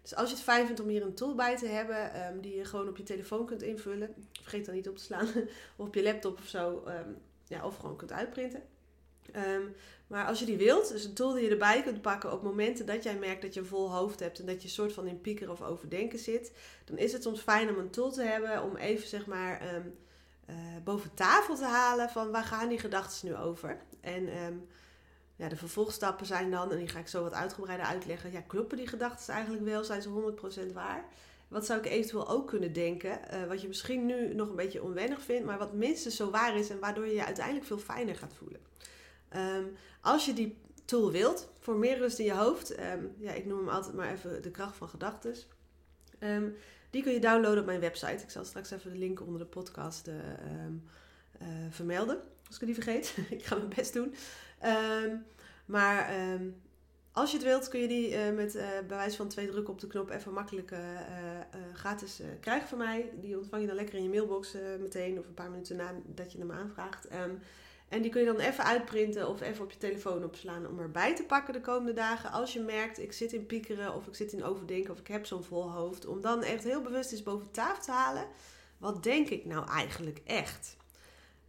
Dus 0.05 0.15
als 0.15 0.29
je 0.29 0.35
het 0.35 0.45
fijn 0.45 0.67
vindt 0.67 0.81
om 0.81 0.89
hier 0.89 1.03
een 1.03 1.15
tool 1.15 1.35
bij 1.35 1.57
te 1.57 1.67
hebben, 1.67 2.27
um, 2.27 2.41
die 2.41 2.57
je 2.57 2.65
gewoon 2.65 2.89
op 2.89 2.97
je 2.97 3.03
telefoon 3.03 3.47
kunt 3.47 3.63
invullen, 3.63 4.15
vergeet 4.33 4.67
dan 4.67 4.75
niet 4.75 4.89
op 4.89 4.97
te 4.97 5.03
slaan, 5.03 5.27
of 5.77 5.87
op 5.87 5.95
je 5.95 6.03
laptop 6.03 6.39
of 6.39 6.47
zo, 6.47 6.85
um, 6.87 7.17
ja, 7.47 7.67
of 7.67 7.77
gewoon 7.77 7.97
kunt 7.97 8.13
uitprinten. 8.13 8.63
Um, 9.37 9.75
maar 10.07 10.27
als 10.27 10.39
je 10.39 10.45
die 10.45 10.57
wilt, 10.57 10.89
dus 10.89 11.05
een 11.05 11.15
tool 11.15 11.33
die 11.33 11.45
je 11.45 11.51
erbij 11.51 11.83
kunt 11.83 12.03
pakken 12.03 12.33
op 12.33 12.43
momenten 12.43 12.87
dat 12.87 13.03
jij 13.03 13.17
merkt 13.17 13.43
dat 13.43 13.55
je 13.55 13.61
een 13.61 13.67
vol 13.67 13.93
hoofd 13.93 14.21
hebt 14.21 14.39
en 14.39 14.47
dat 14.47 14.63
je 14.63 14.69
soort 14.69 14.93
van 14.93 15.07
in 15.07 15.21
pieker 15.21 15.51
of 15.51 15.63
overdenken 15.63 16.19
zit, 16.19 16.53
dan 16.85 16.99
is 16.99 17.13
het 17.13 17.23
soms 17.23 17.41
fijn 17.41 17.69
om 17.69 17.79
een 17.79 17.91
tool 17.91 18.13
te 18.13 18.23
hebben 18.23 18.63
om 18.63 18.77
even 18.77 19.09
zeg 19.09 19.27
maar 19.27 19.63
uh, 20.51 20.57
boven 20.85 21.15
tafel 21.15 21.57
te 21.57 21.65
halen 21.65 22.09
van 22.09 22.31
waar 22.31 22.45
gaan 22.45 22.69
die 22.69 22.79
gedachten 22.79 23.29
nu 23.29 23.37
over. 23.37 23.79
En 24.01 24.29
ja, 25.37 25.49
de 25.49 25.57
vervolgstappen 25.57 26.27
zijn 26.27 26.51
dan, 26.51 26.71
en 26.71 26.79
die 26.79 26.89
ga 26.89 26.99
ik 26.99 27.09
zo 27.09 27.23
wat 27.23 27.33
uitgebreider 27.33 27.87
uitleggen. 27.87 28.33
Ja, 28.33 28.41
kloppen 28.41 28.77
die 28.77 28.87
gedachten 28.87 29.35
eigenlijk 29.35 29.65
wel? 29.65 29.85
Zijn 29.85 30.03
ze 30.03 30.35
100% 30.69 30.73
waar? 30.73 31.05
Wat 31.49 31.67
zou 31.67 31.79
ik 31.79 31.87
eventueel 31.87 32.29
ook 32.29 32.49
kunnen 32.49 32.73
denken? 32.73 33.21
Uh, 33.33 33.45
wat 33.49 33.63
je 33.63 33.69
misschien 33.69 34.07
nu 34.07 34.35
nog 34.35 34.49
een 34.49 34.57
beetje 34.57 34.83
onwennig 34.83 35.23
vindt, 35.23 35.47
maar 35.47 35.59
wat 35.59 35.73
minstens 35.73 36.17
zo 36.17 36.31
waar 36.31 36.57
is 36.57 36.71
en 36.71 36.79
waardoor 36.79 37.07
je 37.07 37.15
je 37.15 37.25
uiteindelijk 37.25 37.67
veel 37.67 37.79
fijner 37.79 38.17
gaat 38.17 38.35
voelen. 38.35 38.61
Um, 39.37 39.77
als 40.01 40.27
je 40.27 40.33
die 40.33 40.57
tool 40.85 41.11
wilt, 41.11 41.49
voor 41.59 41.77
meer 41.77 41.99
rust 41.99 42.19
in 42.19 42.25
je 42.25 42.35
hoofd, 42.35 42.79
um, 42.81 43.15
ja, 43.19 43.33
ik 43.33 43.47
noem 43.47 43.59
hem 43.59 43.69
altijd 43.69 43.95
maar 43.95 44.13
even 44.13 44.43
de 44.43 44.51
kracht 44.51 44.77
van 44.77 44.89
gedachten. 44.89 45.35
Um, 46.21 46.57
die 46.91 47.03
kun 47.03 47.13
je 47.13 47.21
downloaden 47.21 47.61
op 47.61 47.67
mijn 47.67 47.81
website. 47.81 48.23
Ik 48.23 48.31
zal 48.31 48.45
straks 48.45 48.71
even 48.71 48.93
de 48.93 48.99
link 48.99 49.21
onder 49.21 49.39
de 49.39 49.47
podcast 49.47 50.09
uh, 50.09 50.15
uh, 50.15 51.49
vermelden, 51.71 52.21
als 52.47 52.57
ik 52.57 52.67
niet 52.67 52.75
vergeet. 52.75 53.17
ik 53.31 53.45
ga 53.45 53.57
mijn 53.57 53.73
best 53.77 53.93
doen. 53.93 54.15
Um, 54.67 55.27
maar 55.67 56.31
um, 56.33 56.63
als 57.13 57.31
je 57.31 57.37
het 57.37 57.47
wilt, 57.47 57.69
kun 57.69 57.81
je 57.81 57.89
die 57.89 58.11
uh, 58.11 58.31
met 58.35 58.55
uh, 58.55 58.69
bewijs 58.89 59.17
van 59.17 59.29
twee 59.29 59.47
drukken 59.47 59.73
op 59.73 59.81
de 59.81 59.87
knop 59.87 60.11
even 60.11 60.33
makkelijk 60.33 60.71
uh, 60.71 60.79
gratis 61.75 62.21
krijgen 62.41 62.69
van 62.69 62.79
mij. 62.79 63.11
Die 63.21 63.39
ontvang 63.39 63.63
je 63.63 63.69
dan 63.69 63.77
lekker 63.77 63.95
in 63.95 64.03
je 64.03 64.09
mailbox 64.09 64.57
meteen 64.81 65.19
of 65.19 65.27
een 65.27 65.35
paar 65.35 65.51
minuten 65.51 65.77
nadat 65.77 66.33
je 66.33 66.39
hem 66.39 66.53
aanvraagt. 66.53 67.13
Um, 67.13 67.41
en 67.89 68.03
die 68.03 68.11
kun 68.11 68.21
je 68.21 68.27
dan 68.27 68.39
even 68.39 68.65
uitprinten 68.65 69.29
of 69.29 69.41
even 69.41 69.65
op 69.65 69.71
je 69.71 69.79
telefoon 69.79 70.25
opslaan 70.25 70.69
om 70.69 70.79
erbij 70.79 71.17
te 71.17 71.25
pakken 71.25 71.53
de 71.53 71.61
komende 71.61 71.93
dagen. 71.93 72.31
Als 72.31 72.53
je 72.53 72.61
merkt, 72.61 72.99
ik 72.99 73.13
zit 73.13 73.33
in 73.33 73.47
piekeren 73.47 73.95
of 73.95 74.07
ik 74.07 74.15
zit 74.15 74.33
in 74.33 74.45
overdenken 74.45 74.93
of 74.93 74.99
ik 74.99 75.07
heb 75.07 75.27
zo'n 75.27 75.45
vol 75.45 75.71
hoofd. 75.71 76.07
Om 76.07 76.21
dan 76.21 76.43
echt 76.43 76.65
heel 76.65 76.83
bewust 76.83 77.13
eens 77.13 77.23
boven 77.23 77.51
tafel 77.51 77.83
te 77.83 77.91
halen. 77.91 78.27
Wat 78.79 79.03
denk 79.03 79.29
ik 79.29 79.45
nou 79.45 79.69
eigenlijk 79.69 80.21
echt? 80.25 80.77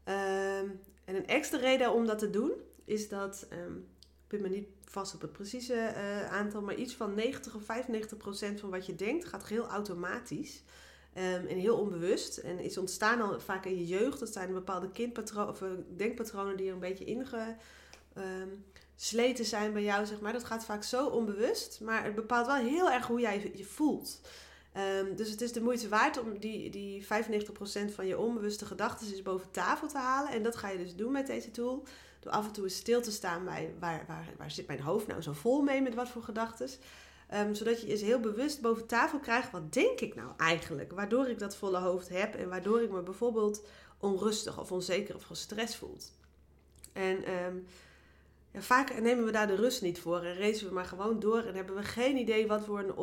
En 0.04 1.16
een 1.16 1.28
extra 1.28 1.58
reden 1.58 1.94
om 1.94 2.06
dat 2.06 2.20
te 2.20 2.30
doen 2.30 2.52
is 2.86 3.10
dat, 3.10 3.48
um, 3.52 3.88
ik 4.00 4.28
ben 4.28 4.42
me 4.42 4.50
niet 4.50 4.68
vast 4.86 5.14
op 5.14 5.22
het 5.22 5.32
precieze 5.32 5.74
uh, 5.74 6.32
aantal, 6.32 6.62
maar 6.62 6.76
iets 6.76 6.96
van 6.96 7.16
90 7.16 7.56
of 7.56 7.64
95 7.64 8.18
procent 8.18 8.60
van 8.60 8.70
wat 8.70 8.86
je 8.86 8.96
denkt 8.96 9.26
gaat 9.26 9.48
heel 9.48 9.68
automatisch. 9.68 10.64
Um, 11.18 11.48
en 11.48 11.58
heel 11.58 11.78
onbewust. 11.78 12.38
En 12.38 12.60
is 12.60 12.78
ontstaan 12.78 13.22
al 13.22 13.40
vaak 13.40 13.66
in 13.66 13.76
je 13.76 13.86
jeugd. 13.86 14.20
Dat 14.20 14.34
zijn 14.34 14.54
bepaalde 14.54 14.92
kindpatronen 14.92 15.50
of 15.50 15.62
uh, 15.62 15.70
denkpatronen 15.98 16.58
die 16.58 16.68
er 16.68 16.74
een 16.74 16.80
beetje 16.80 17.06
ingesleten 17.06 17.58
um, 19.40 19.46
zijn 19.46 19.74
bij 19.74 19.84
jou, 19.84 20.06
zeg 20.06 20.20
maar. 20.20 20.34
Dat 20.34 20.44
gaat 20.44 20.66
vaak 20.66 20.84
zo 20.84 21.08
onbewust. 21.08 21.80
Maar 21.82 22.04
het 22.04 22.16
bepaalt 22.16 22.46
wel 22.46 22.56
heel 22.56 22.92
erg 22.92 23.08
hoe 23.08 23.20
jij 23.20 23.52
je 23.56 23.66
voelt. 23.66 24.22
Um, 24.78 25.16
dus 25.16 25.30
het 25.30 25.42
is 25.42 25.52
de 25.52 25.62
moeite 25.62 25.90
waard 25.90 26.20
om 26.20 26.40
die, 26.40 26.70
die 26.70 27.04
95% 27.04 27.08
van 27.94 28.08
je 28.08 28.18
onbewuste 28.18 28.66
gedachten 28.66 29.08
eens 29.08 29.22
boven 29.22 29.52
tafel 29.52 29.88
te 29.88 29.98
halen. 29.98 30.32
En 30.32 30.44
dat 30.44 30.56
ga 30.56 30.70
je 30.70 30.78
dus 30.78 30.96
doen 30.96 31.12
met 31.12 31.28
deze 31.28 31.52
tool. 31.52 31.84
Door 32.20 32.32
af 32.32 32.46
en 32.46 32.52
toe 32.52 32.64
eens 32.64 32.76
stil 32.76 33.02
te 33.02 33.12
staan 33.12 33.46
bij 33.46 33.74
waar, 33.80 34.04
waar, 34.08 34.34
waar 34.38 34.52
zit 34.52 34.68
mijn 34.68 34.82
hoofd 34.82 35.08
nou 35.08 35.22
zo 35.22 35.34
vol 35.34 35.62
mee 35.62 35.82
met 35.82 35.96
wat 35.96 36.10
voor 36.10 36.24
gedachten. 36.24 36.70
Um, 37.34 37.56
zodat 37.56 37.82
je 37.82 37.88
eens 37.88 38.02
heel 38.02 38.20
bewust 38.20 38.62
boven 38.62 38.86
tafel 38.86 39.20
krijgt, 39.20 39.52
wat 39.52 39.74
denk 39.74 40.00
ik 40.00 40.16
nou 40.16 40.30
eigenlijk? 40.38 40.92
Waardoor 40.92 41.28
ik 41.28 41.40
dat 41.40 41.56
volle 41.56 41.80
hoofd 41.80 42.10
heb 42.10 42.36
en 42.36 42.50
waardoor 42.50 42.82
ik 42.82 42.92
me 42.92 43.02
bijvoorbeeld 43.02 43.66
onrustig 43.98 44.60
of 44.60 44.72
onzeker 44.72 45.16
of 45.16 45.24
gestrest 45.24 45.76
voel. 45.76 45.98
En 46.94 47.32
um, 47.32 47.66
ja, 48.56 48.62
vaak 48.62 49.00
nemen 49.02 49.26
we 49.26 49.32
daar 49.32 49.48
de 49.48 49.56
rust 49.56 49.82
niet 49.82 50.00
voor 50.00 50.24
en 50.24 50.38
racen 50.38 50.68
we 50.68 50.74
maar 50.74 50.86
gewoon 50.86 51.20
door 51.20 51.40
en 51.40 51.56
hebben 51.56 51.76
we 51.76 51.84
geen 51.84 52.18
idee 52.18 52.48
wat 52.48 52.66
voor 52.66 52.80
een 52.80 52.96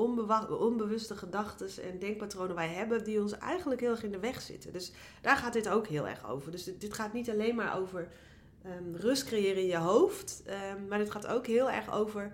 onbewuste 0.58 1.16
gedachten 1.16 1.68
en 1.82 1.98
denkpatronen 1.98 2.54
wij 2.54 2.68
hebben 2.68 3.04
die 3.04 3.20
ons 3.20 3.38
eigenlijk 3.38 3.80
heel 3.80 3.90
erg 3.90 4.02
in 4.02 4.12
de 4.12 4.18
weg 4.18 4.40
zitten. 4.40 4.72
Dus 4.72 4.92
daar 5.20 5.36
gaat 5.36 5.52
dit 5.52 5.68
ook 5.68 5.86
heel 5.86 6.08
erg 6.08 6.30
over. 6.30 6.50
Dus 6.50 6.64
dit, 6.64 6.94
gaat 6.94 7.12
niet 7.12 7.30
alleen 7.30 7.54
maar 7.54 7.78
over 7.78 8.08
um, 8.66 8.96
rust 8.96 9.24
creëren 9.24 9.62
in 9.62 9.68
je 9.68 9.76
hoofd. 9.76 10.42
Um, 10.46 10.88
maar 10.88 10.98
dit 10.98 11.10
gaat 11.10 11.26
ook 11.26 11.46
heel 11.46 11.70
erg 11.70 11.92
over 11.92 12.32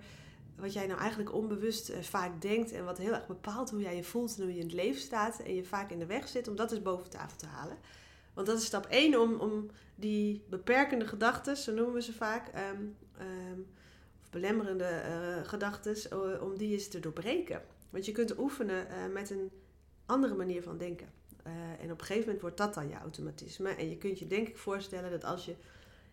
wat 0.55 0.73
jij 0.73 0.87
nou 0.87 0.99
eigenlijk 0.99 1.33
onbewust 1.33 1.89
uh, 1.89 1.97
vaak 2.01 2.41
denkt. 2.41 2.71
En 2.71 2.85
wat 2.85 2.97
heel 2.97 3.13
erg 3.13 3.27
bepaalt 3.27 3.69
hoe 3.69 3.81
jij 3.81 3.95
je 3.95 4.03
voelt 4.03 4.35
en 4.37 4.43
hoe 4.43 4.53
je 4.53 4.59
in 4.59 4.65
het 4.65 4.75
leven 4.75 5.01
staat. 5.01 5.39
En 5.39 5.55
je 5.55 5.63
vaak 5.63 5.91
in 5.91 5.99
de 5.99 6.05
weg 6.05 6.27
zit 6.27 6.47
om 6.47 6.55
dat 6.55 6.71
eens 6.71 6.81
boven 6.81 7.09
tafel 7.09 7.37
te 7.37 7.45
halen. 7.45 7.77
Want 8.39 8.51
dat 8.51 8.59
is 8.59 8.65
stap 8.65 8.85
1 8.85 9.19
om, 9.19 9.39
om 9.39 9.69
die 9.95 10.43
beperkende 10.49 11.07
gedachten, 11.07 11.57
zo 11.57 11.73
noemen 11.73 11.93
we 11.93 12.01
ze 12.01 12.13
vaak, 12.13 12.51
um, 12.71 12.95
of 14.23 14.29
belemmerende 14.29 15.01
uh, 15.09 15.47
gedachten, 15.47 15.95
uh, 16.13 16.43
om 16.43 16.57
die 16.57 16.73
eens 16.73 16.87
te 16.87 16.99
doorbreken. 16.99 17.61
Want 17.89 18.05
je 18.05 18.11
kunt 18.11 18.37
oefenen 18.37 18.87
uh, 18.87 19.13
met 19.13 19.29
een 19.29 19.51
andere 20.05 20.35
manier 20.35 20.63
van 20.63 20.77
denken. 20.77 21.07
en 21.79 21.91
op 21.91 21.99
een 21.99 22.05
gegeven 22.05 22.23
moment 22.23 22.41
wordt 22.41 22.57
dat 22.57 22.73
dan 22.73 22.89
je 22.89 22.95
automatisme. 22.95 23.69
En 23.69 23.89
je 23.89 23.97
kunt 23.97 24.19
je 24.19 24.27
denk 24.27 24.47
ik 24.47 24.57
voorstellen 24.57 25.11
dat 25.11 25.23
als 25.23 25.45
je 25.45 25.55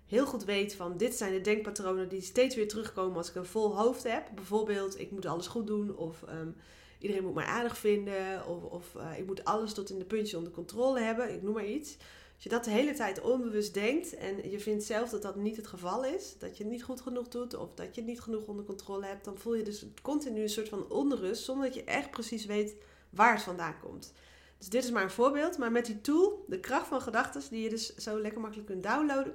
heel 0.07 0.27
goed 0.27 0.45
weet 0.45 0.75
van 0.75 0.97
dit 0.97 1.15
zijn 1.15 1.33
de 1.33 1.41
denkpatronen 1.41 2.09
die 2.09 2.23
steeds 2.23 2.55
weer 2.55 2.69
terugkomen 2.69 3.17
als 3.17 3.29
ik 3.29 3.35
een 3.35 3.47
vol 3.47 3.77
hoofd 3.77 4.03
heb. 4.03 4.29
Bijvoorbeeld, 4.35 5.01
ik 5.01 5.11
moet 5.11 5.27
alles 5.27 5.47
goed 5.47 5.67
doen 5.67 5.97
of 5.97 6.23
ehm, 6.23 6.49
iedereen 6.99 7.25
moet 7.25 7.35
mij 7.35 7.45
aardig 7.45 7.79
vinden 7.79 8.47
of, 8.47 8.63
of 8.63 8.95
eh, 8.95 9.19
ik 9.19 9.27
moet 9.27 9.45
alles 9.45 9.73
tot 9.73 9.91
in 9.91 9.99
de 9.99 10.05
puntjes 10.05 10.35
onder 10.35 10.53
controle 10.53 11.01
hebben, 11.01 11.35
ik 11.35 11.43
noem 11.43 11.55
maar 11.55 11.67
iets. 11.67 11.97
Als 12.35 12.45
je 12.45 12.51
dat 12.51 12.65
de 12.65 12.71
hele 12.71 12.95
tijd 12.95 13.21
onbewust 13.21 13.75
denkt 13.75 14.15
en 14.15 14.51
je 14.51 14.61
vindt 14.61 14.85
zelf 14.85 15.11
dat 15.11 15.23
dat 15.23 15.37
niet 15.37 15.57
het 15.57 15.67
geval 15.67 16.05
is, 16.05 16.35
dat 16.39 16.57
je 16.57 16.63
het 16.63 16.73
niet 16.73 16.83
goed 16.83 17.01
genoeg 17.01 17.29
doet 17.29 17.55
of 17.55 17.75
dat 17.75 17.95
je 17.95 18.01
het 18.01 18.11
niet 18.11 18.21
genoeg 18.21 18.47
onder 18.47 18.65
controle 18.65 19.07
hebt, 19.07 19.25
dan 19.25 19.39
voel 19.39 19.55
je 19.55 19.63
dus 19.63 19.87
continu 20.03 20.43
een 20.43 20.49
soort 20.49 20.69
van 20.69 20.91
onrust 20.91 21.45
zonder 21.45 21.67
dat 21.67 21.75
je 21.75 21.85
echt 21.85 22.11
precies 22.11 22.47
weet 22.47 22.77
waar 23.11 23.35
het 23.35 23.43
vandaan 23.43 23.81
komt. 23.81 24.13
Dus 24.59 24.69
dit 24.69 24.85
is 24.85 24.91
maar 24.91 25.03
een 25.03 25.11
voorbeeld, 25.11 25.59
maar 25.59 25.73
met 25.73 25.87
die 25.87 26.01
tool, 26.01 26.45
de 26.49 26.61
kracht 26.61 26.87
van 26.87 27.01
gedachten, 27.01 27.43
die 27.51 27.63
je 27.63 27.69
dus 27.69 27.95
zo 27.95 28.21
lekker 28.21 28.41
makkelijk 28.41 28.69
kunt 28.69 28.83
downloaden, 28.83 29.35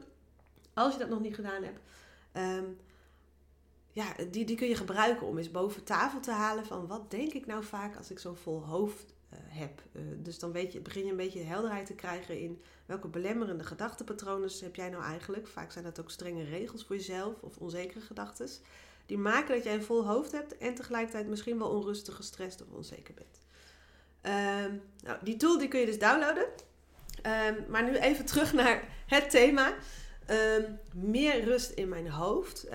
als 0.73 0.93
je 0.93 0.99
dat 0.99 1.09
nog 1.09 1.21
niet 1.21 1.35
gedaan 1.35 1.63
hebt, 1.63 1.79
ehm, 2.31 2.65
ja, 3.91 4.13
die, 4.29 4.45
die 4.45 4.55
kun 4.55 4.67
je 4.67 4.75
gebruiken 4.75 5.27
om 5.27 5.37
eens 5.37 5.51
boven 5.51 5.83
tafel 5.83 6.19
te 6.19 6.31
halen 6.31 6.65
van 6.65 6.87
wat 6.87 7.11
denk 7.11 7.33
ik 7.33 7.45
nou 7.45 7.63
vaak 7.63 7.97
als 7.97 8.11
ik 8.11 8.19
zo'n 8.19 8.35
vol 8.35 8.65
hoofd 8.65 9.13
uh, 9.33 9.39
heb. 9.47 9.81
Uh, 9.91 10.01
dus 10.17 10.39
dan 10.39 10.51
weet 10.51 10.73
je, 10.73 10.79
begin 10.79 11.05
je 11.05 11.11
een 11.11 11.17
beetje 11.17 11.43
helderheid 11.43 11.85
te 11.85 11.93
krijgen 11.93 12.39
in 12.39 12.61
welke 12.85 13.07
belemmerende 13.07 13.63
gedachtenpatronen 13.63 14.49
heb 14.61 14.75
jij 14.75 14.89
nou 14.89 15.03
eigenlijk. 15.03 15.47
Vaak 15.47 15.71
zijn 15.71 15.83
dat 15.83 15.99
ook 15.99 16.11
strenge 16.11 16.43
regels 16.43 16.83
voor 16.83 16.95
jezelf 16.95 17.41
of 17.41 17.57
onzekere 17.57 18.01
gedachten. 18.01 18.49
Die 19.05 19.17
maken 19.17 19.55
dat 19.55 19.63
jij 19.63 19.73
een 19.73 19.83
vol 19.83 20.05
hoofd 20.05 20.31
hebt 20.31 20.57
en 20.57 20.75
tegelijkertijd 20.75 21.27
misschien 21.27 21.57
wel 21.57 21.69
onrustig, 21.69 22.15
gestrest 22.15 22.61
of 22.61 22.67
onzeker 22.71 23.13
bent. 23.13 23.39
Um, 24.23 24.81
nou, 25.03 25.17
die 25.23 25.37
tool 25.37 25.57
die 25.57 25.67
kun 25.67 25.79
je 25.79 25.85
dus 25.85 25.99
downloaden. 25.99 26.45
Um, 27.47 27.65
maar 27.69 27.83
nu 27.83 27.97
even 27.97 28.25
terug 28.25 28.53
naar 28.53 29.03
het 29.07 29.29
thema. 29.29 29.73
Um, 30.29 30.79
meer 30.93 31.43
rust 31.43 31.71
in 31.71 31.89
mijn 31.89 32.09
hoofd. 32.09 32.67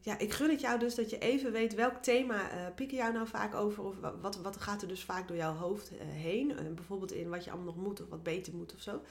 Ja, 0.00 0.18
ik 0.18 0.32
gun 0.32 0.50
het 0.50 0.60
jou 0.60 0.78
dus 0.78 0.94
dat 0.94 1.10
je 1.10 1.18
even 1.18 1.52
weet 1.52 1.74
welk 1.74 1.96
thema 2.02 2.34
uh, 2.34 2.74
pieken 2.74 2.96
jou 2.96 3.12
nou 3.12 3.26
vaak 3.26 3.54
over. 3.54 3.84
Of 3.84 3.94
wat, 4.20 4.36
wat 4.36 4.56
gaat 4.56 4.82
er 4.82 4.88
dus 4.88 5.04
vaak 5.04 5.28
door 5.28 5.36
jouw 5.36 5.54
hoofd 5.54 5.92
uh, 5.92 5.98
heen. 6.00 6.50
Uh, 6.50 6.74
bijvoorbeeld 6.74 7.12
in 7.12 7.28
wat 7.28 7.44
je 7.44 7.50
allemaal 7.50 7.74
nog 7.74 7.84
moet 7.84 8.02
of 8.02 8.08
wat 8.08 8.22
beter 8.22 8.54
moet 8.54 8.74
of 8.74 8.80
zo. 8.80 9.02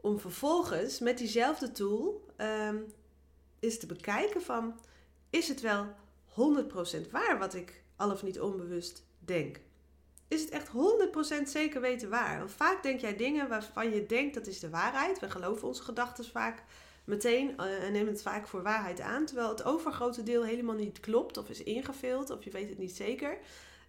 om 0.00 0.18
vervolgens 0.18 0.98
met 0.98 1.18
diezelfde 1.18 1.72
tool 1.72 2.26
is 3.58 3.78
te 3.78 3.86
bekijken 3.86 4.42
van... 4.42 4.80
Is 5.30 5.48
het 5.48 5.60
wel 5.60 5.86
100% 6.30 7.10
waar 7.10 7.38
wat 7.38 7.54
ik 7.54 7.82
al 7.96 8.10
of 8.10 8.22
niet 8.22 8.40
onbewust 8.40 9.04
denk. 9.18 9.60
Is 10.28 10.40
het 10.40 10.50
echt 10.50 10.68
100% 10.68 11.42
zeker 11.48 11.80
weten 11.80 12.10
waar? 12.10 12.38
Want 12.38 12.52
vaak 12.52 12.82
denk 12.82 13.00
jij 13.00 13.16
dingen 13.16 13.48
waarvan 13.48 13.90
je 13.90 14.06
denkt 14.06 14.34
dat 14.34 14.46
is 14.46 14.60
de 14.60 14.70
waarheid. 14.70 15.18
We 15.18 15.30
geloven 15.30 15.68
onze 15.68 15.82
gedachten 15.82 16.24
vaak 16.24 16.62
meteen 17.06 17.54
uh, 17.60 17.84
en 17.84 17.92
nemen 17.92 18.12
het 18.12 18.22
vaak 18.22 18.46
voor 18.46 18.62
waarheid 18.62 19.00
aan. 19.00 19.24
Terwijl 19.24 19.48
het 19.48 19.64
overgrote 19.64 20.22
deel 20.22 20.44
helemaal 20.44 20.74
niet 20.74 21.00
klopt 21.00 21.36
of 21.36 21.48
is 21.48 21.62
ingevuld 21.62 22.30
of 22.30 22.44
je 22.44 22.50
weet 22.50 22.68
het 22.68 22.78
niet 22.78 22.96
zeker. 22.96 23.38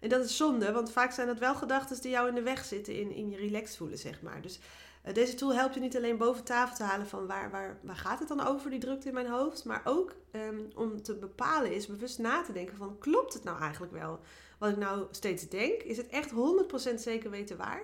En 0.00 0.08
dat 0.08 0.24
is 0.24 0.36
zonde, 0.36 0.72
want 0.72 0.92
vaak 0.92 1.12
zijn 1.12 1.26
dat 1.26 1.38
wel 1.38 1.54
gedachten 1.54 2.00
die 2.00 2.10
jou 2.10 2.28
in 2.28 2.34
de 2.34 2.42
weg 2.42 2.64
zitten 2.64 2.94
in, 2.94 3.12
in 3.12 3.30
je 3.30 3.36
relaxed 3.36 3.76
voelen, 3.76 3.98
zeg 3.98 4.22
maar. 4.22 4.42
Dus 4.42 4.58
uh, 5.06 5.14
deze 5.14 5.34
tool 5.34 5.54
helpt 5.54 5.74
je 5.74 5.80
niet 5.80 5.96
alleen 5.96 6.16
boven 6.16 6.44
tafel 6.44 6.76
te 6.76 6.82
halen 6.82 7.06
van 7.06 7.26
waar, 7.26 7.50
waar, 7.50 7.78
waar 7.82 7.96
gaat 7.96 8.18
het 8.18 8.28
dan 8.28 8.46
over, 8.46 8.70
die 8.70 8.78
drukte 8.78 9.08
in 9.08 9.14
mijn 9.14 9.30
hoofd. 9.30 9.64
Maar 9.64 9.80
ook 9.84 10.14
um, 10.32 10.68
om 10.74 11.02
te 11.02 11.14
bepalen 11.14 11.72
is 11.72 11.86
bewust 11.86 12.18
na 12.18 12.42
te 12.42 12.52
denken 12.52 12.76
van 12.76 12.98
klopt 12.98 13.34
het 13.34 13.44
nou 13.44 13.60
eigenlijk 13.60 13.92
wel? 13.92 14.20
Wat 14.58 14.70
ik 14.70 14.76
nou 14.76 15.06
steeds 15.10 15.48
denk, 15.48 15.82
is 15.82 15.96
het 15.96 16.08
echt 16.08 16.30
100% 16.30 16.94
zeker 16.94 17.30
weten 17.30 17.56
waar? 17.56 17.82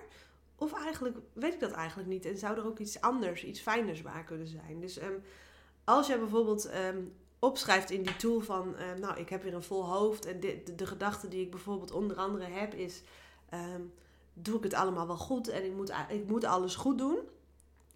Of 0.55 0.73
eigenlijk 0.73 1.17
weet 1.33 1.53
ik 1.53 1.59
dat 1.59 1.71
eigenlijk 1.71 2.09
niet 2.09 2.25
en 2.25 2.37
zou 2.37 2.57
er 2.57 2.65
ook 2.65 2.79
iets 2.79 3.01
anders, 3.01 3.43
iets 3.43 3.59
fijners 3.59 4.01
waar 4.01 4.23
kunnen 4.23 4.47
zijn. 4.47 4.79
Dus 4.79 5.01
um, 5.01 5.23
als 5.83 6.07
je 6.07 6.19
bijvoorbeeld 6.19 6.69
um, 6.73 7.13
opschrijft 7.39 7.91
in 7.91 8.03
die 8.03 8.15
tool 8.15 8.39
van, 8.39 8.75
uh, 8.79 8.99
nou 8.99 9.19
ik 9.19 9.29
heb 9.29 9.43
weer 9.43 9.53
een 9.53 9.63
vol 9.63 9.85
hoofd 9.85 10.25
en 10.25 10.39
de, 10.39 10.61
de, 10.63 10.75
de 10.75 10.85
gedachte 10.85 11.27
die 11.27 11.41
ik 11.41 11.51
bijvoorbeeld 11.51 11.91
onder 11.91 12.17
andere 12.17 12.45
heb 12.45 12.73
is 12.73 13.01
doe 14.35 14.57
ik 14.57 14.63
het 14.63 14.73
allemaal 14.73 15.07
wel 15.07 15.17
goed 15.17 15.47
en 15.47 15.65
ik 15.65 15.73
moet, 15.73 15.93
ik 16.09 16.27
moet 16.27 16.43
alles 16.43 16.75
goed 16.75 16.97
doen. 16.97 17.19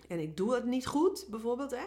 En 0.08 0.20
ik 0.20 0.38
doe 0.38 0.54
het 0.54 0.66
niet 0.66 0.88
goed, 0.88 1.26
bijvoorbeeld. 1.30 1.72
Hè? 1.72 1.84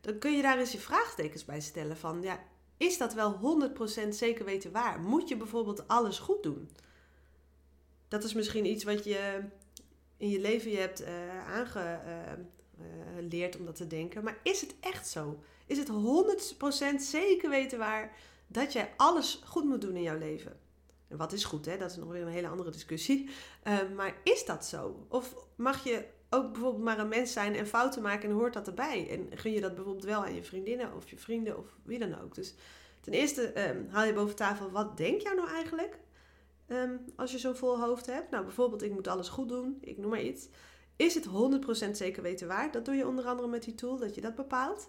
Dan 0.00 0.18
kun 0.18 0.32
je 0.32 0.42
daar 0.42 0.58
eens 0.58 0.72
je 0.72 0.78
vraagtekens 0.78 1.44
bij 1.44 1.60
stellen 1.60 1.96
van, 1.96 2.22
ja, 2.22 2.40
is 2.76 2.98
dat 2.98 3.14
wel 3.14 3.38
100% 4.04 4.08
zeker 4.08 4.44
weten 4.44 4.72
waar? 4.72 5.00
Moet 5.00 5.28
je 5.28 5.36
bijvoorbeeld 5.36 5.88
alles 5.88 6.18
goed 6.18 6.42
doen? 6.42 6.70
Dat 8.08 8.24
is 8.24 8.32
misschien 8.32 8.66
iets 8.66 8.84
wat 8.84 9.04
je 9.04 9.42
in 10.22 10.28
je 10.28 10.40
leven 10.40 10.70
je 10.70 10.76
hebt 10.76 11.02
uh, 11.02 11.08
aangeleerd 11.48 13.54
uh, 13.54 13.60
om 13.60 13.66
dat 13.66 13.76
te 13.76 13.86
denken. 13.86 14.24
Maar 14.24 14.38
is 14.42 14.60
het 14.60 14.74
echt 14.80 15.08
zo? 15.08 15.42
Is 15.66 15.78
het 15.78 15.88
100% 15.88 15.92
zeker 16.98 17.50
weten 17.50 17.78
waar 17.78 18.16
dat 18.46 18.72
jij 18.72 18.92
alles 18.96 19.42
goed 19.44 19.64
moet 19.64 19.80
doen 19.80 19.96
in 19.96 20.02
jouw 20.02 20.18
leven? 20.18 20.60
En 21.08 21.16
wat 21.16 21.32
is 21.32 21.44
goed, 21.44 21.66
hè? 21.66 21.78
dat 21.78 21.90
is 21.90 21.96
nog 21.96 22.08
weer 22.08 22.22
een 22.22 22.28
hele 22.28 22.48
andere 22.48 22.70
discussie. 22.70 23.30
Maar 23.96 24.14
is 24.24 24.44
dat 24.44 24.66
zo? 24.66 25.06
Of 25.08 25.34
mag 25.56 25.84
je 25.84 26.04
ook 26.30 26.52
bijvoorbeeld 26.52 26.84
maar 26.84 26.98
een 26.98 27.08
mens 27.08 27.32
zijn 27.32 27.54
en 27.54 27.66
fouten 27.66 28.02
maken 28.02 28.28
en 28.28 28.34
hoort 28.34 28.52
dat 28.52 28.66
erbij? 28.66 29.08
En 29.10 29.38
gun 29.38 29.52
je 29.52 29.60
dat 29.60 29.74
bijvoorbeeld 29.74 30.04
wel 30.04 30.24
aan 30.24 30.34
je 30.34 30.44
vriendinnen 30.44 30.94
of 30.96 31.10
je 31.10 31.18
vrienden 31.18 31.58
of 31.58 31.66
wie 31.82 31.98
dan 31.98 32.20
ook? 32.20 32.34
Dus 32.34 32.54
ten 33.00 33.12
eerste 33.12 33.68
um, 33.68 33.88
haal 33.90 34.04
je 34.04 34.12
boven 34.12 34.36
tafel, 34.36 34.70
wat 34.70 34.96
denk 34.96 35.20
jij 35.20 35.34
nou 35.34 35.48
eigenlijk 35.48 35.98
um, 36.72 37.00
als 37.16 37.32
je 37.32 37.38
zo'n 37.38 37.56
vol 37.56 37.80
hoofd 37.80 38.06
hebt? 38.06 38.30
Nou, 38.30 38.44
bijvoorbeeld, 38.44 38.82
ik 38.82 38.92
moet 38.92 39.08
alles 39.08 39.28
goed 39.28 39.48
doen, 39.48 39.78
ik 39.80 39.98
noem 39.98 40.10
maar 40.10 40.22
iets. 40.22 40.48
Is 40.96 41.14
het 41.14 41.26
100% 41.86 41.90
zeker 41.90 42.22
weten 42.22 42.48
waar? 42.48 42.72
Dat 42.72 42.84
doe 42.84 42.94
je 42.94 43.06
onder 43.06 43.24
andere 43.24 43.48
met 43.48 43.62
die 43.62 43.74
tool, 43.74 43.98
dat 43.98 44.14
je 44.14 44.20
dat 44.20 44.34
bepaalt. 44.34 44.88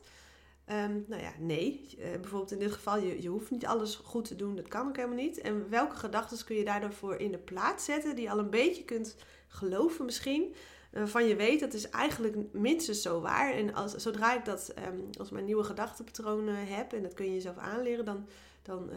Um, 0.72 1.06
nou 1.08 1.22
ja, 1.22 1.32
nee. 1.40 1.96
Uh, 2.00 2.12
bijvoorbeeld 2.12 2.52
in 2.52 2.60
dit 2.60 2.72
geval, 2.72 2.98
je, 2.98 3.22
je 3.22 3.30
hoeft 3.30 3.52
niet 3.52 3.66
alles 3.66 3.96
goed 3.96 4.26
te 4.26 4.36
doen. 4.36 4.56
Dat 4.56 4.68
kan 4.68 4.88
ook 4.88 4.96
helemaal 4.96 5.18
niet. 5.18 5.42
En 5.42 5.70
welke 5.70 5.96
gedachten 5.96 6.46
kun 6.46 6.56
je 6.56 6.66
daardoor 6.66 6.94
voor 6.94 7.16
in 7.16 7.32
de 7.32 7.38
plaats 7.38 7.86
zetten, 7.86 8.16
die 8.16 8.32
al 8.32 8.40
een 8.40 8.50
beetje 8.50 8.84
kunt 8.84 9.16
geloven 9.48 10.06
misschien, 10.06 10.56
waarvan 10.92 11.22
uh, 11.22 11.28
je 11.28 11.36
weet 11.36 11.60
dat 11.60 11.74
is 11.74 11.90
eigenlijk 11.90 12.36
minstens 12.52 13.02
zo 13.02 13.22
waar. 13.22 13.54
En 13.54 13.74
als, 13.74 13.96
zodra 13.96 14.38
ik 14.38 14.46
dat 14.46 14.74
um, 14.88 15.10
als 15.20 15.30
mijn 15.30 15.46
nieuwe 15.46 15.64
gedachtenpatroon 15.64 16.48
heb, 16.48 16.94
en 16.94 17.02
dat 17.02 17.14
kun 17.14 17.26
je 17.26 17.34
jezelf 17.34 17.58
aanleren, 17.58 18.06
dan, 18.06 18.28
dan 18.62 18.90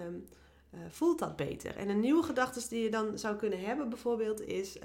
uh, 0.75 0.81
voelt 0.89 1.19
dat 1.19 1.37
beter. 1.37 1.77
En 1.77 1.89
een 1.89 2.01
nieuwe 2.01 2.23
gedachte 2.23 2.69
die 2.69 2.83
je 2.83 2.91
dan 2.91 3.19
zou 3.19 3.37
kunnen 3.37 3.61
hebben 3.61 3.89
bijvoorbeeld 3.89 4.41
is, 4.41 4.79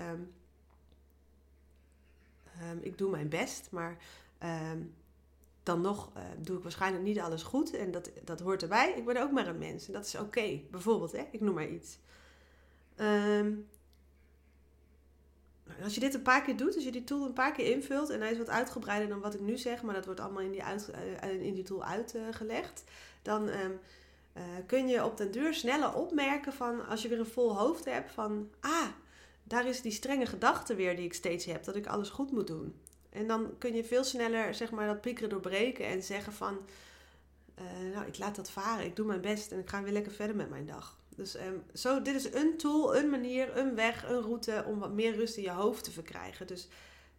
ik 2.81 2.97
doe 2.97 3.09
mijn 3.09 3.29
best, 3.29 3.67
maar 3.71 3.97
dan 5.63 5.81
nog 5.81 6.11
uh, 6.17 6.23
doe 6.38 6.57
ik 6.57 6.63
waarschijnlijk 6.63 7.03
niet 7.03 7.19
alles 7.19 7.43
goed. 7.43 7.73
En 7.75 7.91
dat, 7.91 8.11
dat 8.23 8.39
hoort 8.39 8.61
erbij. 8.61 8.93
Ik 8.95 9.05
ben 9.05 9.21
ook 9.21 9.31
maar 9.31 9.47
een 9.47 9.57
mens. 9.57 9.88
En 9.88 9.93
dat 9.93 10.05
is 10.05 10.15
oké. 10.15 10.61
Bijvoorbeeld, 10.71 11.11
hè? 11.11 11.27
ik 11.31 11.41
noem 11.41 11.53
maar 11.53 11.69
iets. 11.69 11.97
Um, 12.97 13.67
als 15.83 15.93
je 15.93 16.00
dit 16.00 16.13
een 16.13 16.21
paar 16.21 16.41
keer 16.41 16.57
doet, 16.57 16.75
als 16.75 16.83
je 16.83 16.91
die 16.91 17.03
tool 17.03 17.25
een 17.25 17.33
paar 17.33 17.51
keer 17.51 17.73
invult, 17.73 18.09
en 18.09 18.21
hij 18.21 18.31
is 18.31 18.38
wat 18.38 18.50
uitgebreider 18.50 19.09
dan 19.09 19.19
wat 19.19 19.33
ik 19.33 19.39
nu 19.39 19.57
zeg, 19.57 19.81
maar 19.81 19.93
dat 19.93 20.05
wordt 20.05 20.19
allemaal 20.19 20.41
in 20.41 20.51
die, 20.51 20.61
uh, 20.61 21.41
in 21.41 21.53
die 21.53 21.63
tool 21.63 21.83
uitgelegd, 21.83 22.83
dan 23.21 23.50
uh, 24.38 24.43
kun 24.65 24.88
je 24.88 25.05
op 25.05 25.17
den 25.17 25.31
duur 25.31 25.53
sneller 25.53 25.93
opmerken 25.93 26.53
van, 26.53 26.88
als 26.88 27.01
je 27.01 27.07
weer 27.07 27.19
een 27.19 27.25
vol 27.25 27.57
hoofd 27.57 27.85
hebt, 27.85 28.11
van, 28.11 28.50
ah, 28.59 28.88
daar 29.43 29.67
is 29.67 29.81
die 29.81 29.91
strenge 29.91 30.25
gedachte 30.25 30.75
weer 30.75 30.95
die 30.95 31.05
ik 31.05 31.13
steeds 31.13 31.45
heb, 31.45 31.63
dat 31.63 31.75
ik 31.75 31.88
alles 31.88 32.09
goed 32.09 32.31
moet 32.31 32.47
doen. 32.47 32.75
En 33.09 33.27
dan 33.27 33.57
kun 33.57 33.75
je 33.75 33.83
veel 33.83 34.03
sneller 34.03 34.55
zeg 34.55 34.71
maar, 34.71 34.88
dat 34.88 35.01
piekeren 35.01 35.29
doorbreken 35.29 35.85
en 35.85 36.03
zeggen 36.03 36.33
van... 36.33 36.57
Uh, 37.59 37.93
nou, 37.93 38.07
ik 38.07 38.17
laat 38.17 38.35
dat 38.35 38.50
varen, 38.50 38.85
ik 38.85 38.95
doe 38.95 39.05
mijn 39.05 39.21
best 39.21 39.51
en 39.51 39.59
ik 39.59 39.69
ga 39.69 39.83
weer 39.83 39.93
lekker 39.93 40.11
verder 40.11 40.35
met 40.35 40.50
mijn 40.50 40.65
dag. 40.65 40.97
Dus 41.15 41.35
um, 41.35 41.63
zo, 41.73 42.01
dit 42.01 42.15
is 42.15 42.33
een 42.33 42.57
tool, 42.57 42.95
een 42.95 43.09
manier, 43.09 43.57
een 43.57 43.75
weg, 43.75 44.09
een 44.09 44.21
route 44.21 44.63
om 44.67 44.79
wat 44.79 44.91
meer 44.91 45.15
rust 45.15 45.38
in 45.38 45.43
je 45.43 45.51
hoofd 45.51 45.83
te 45.83 45.91
verkrijgen. 45.91 46.47
Dus 46.47 46.67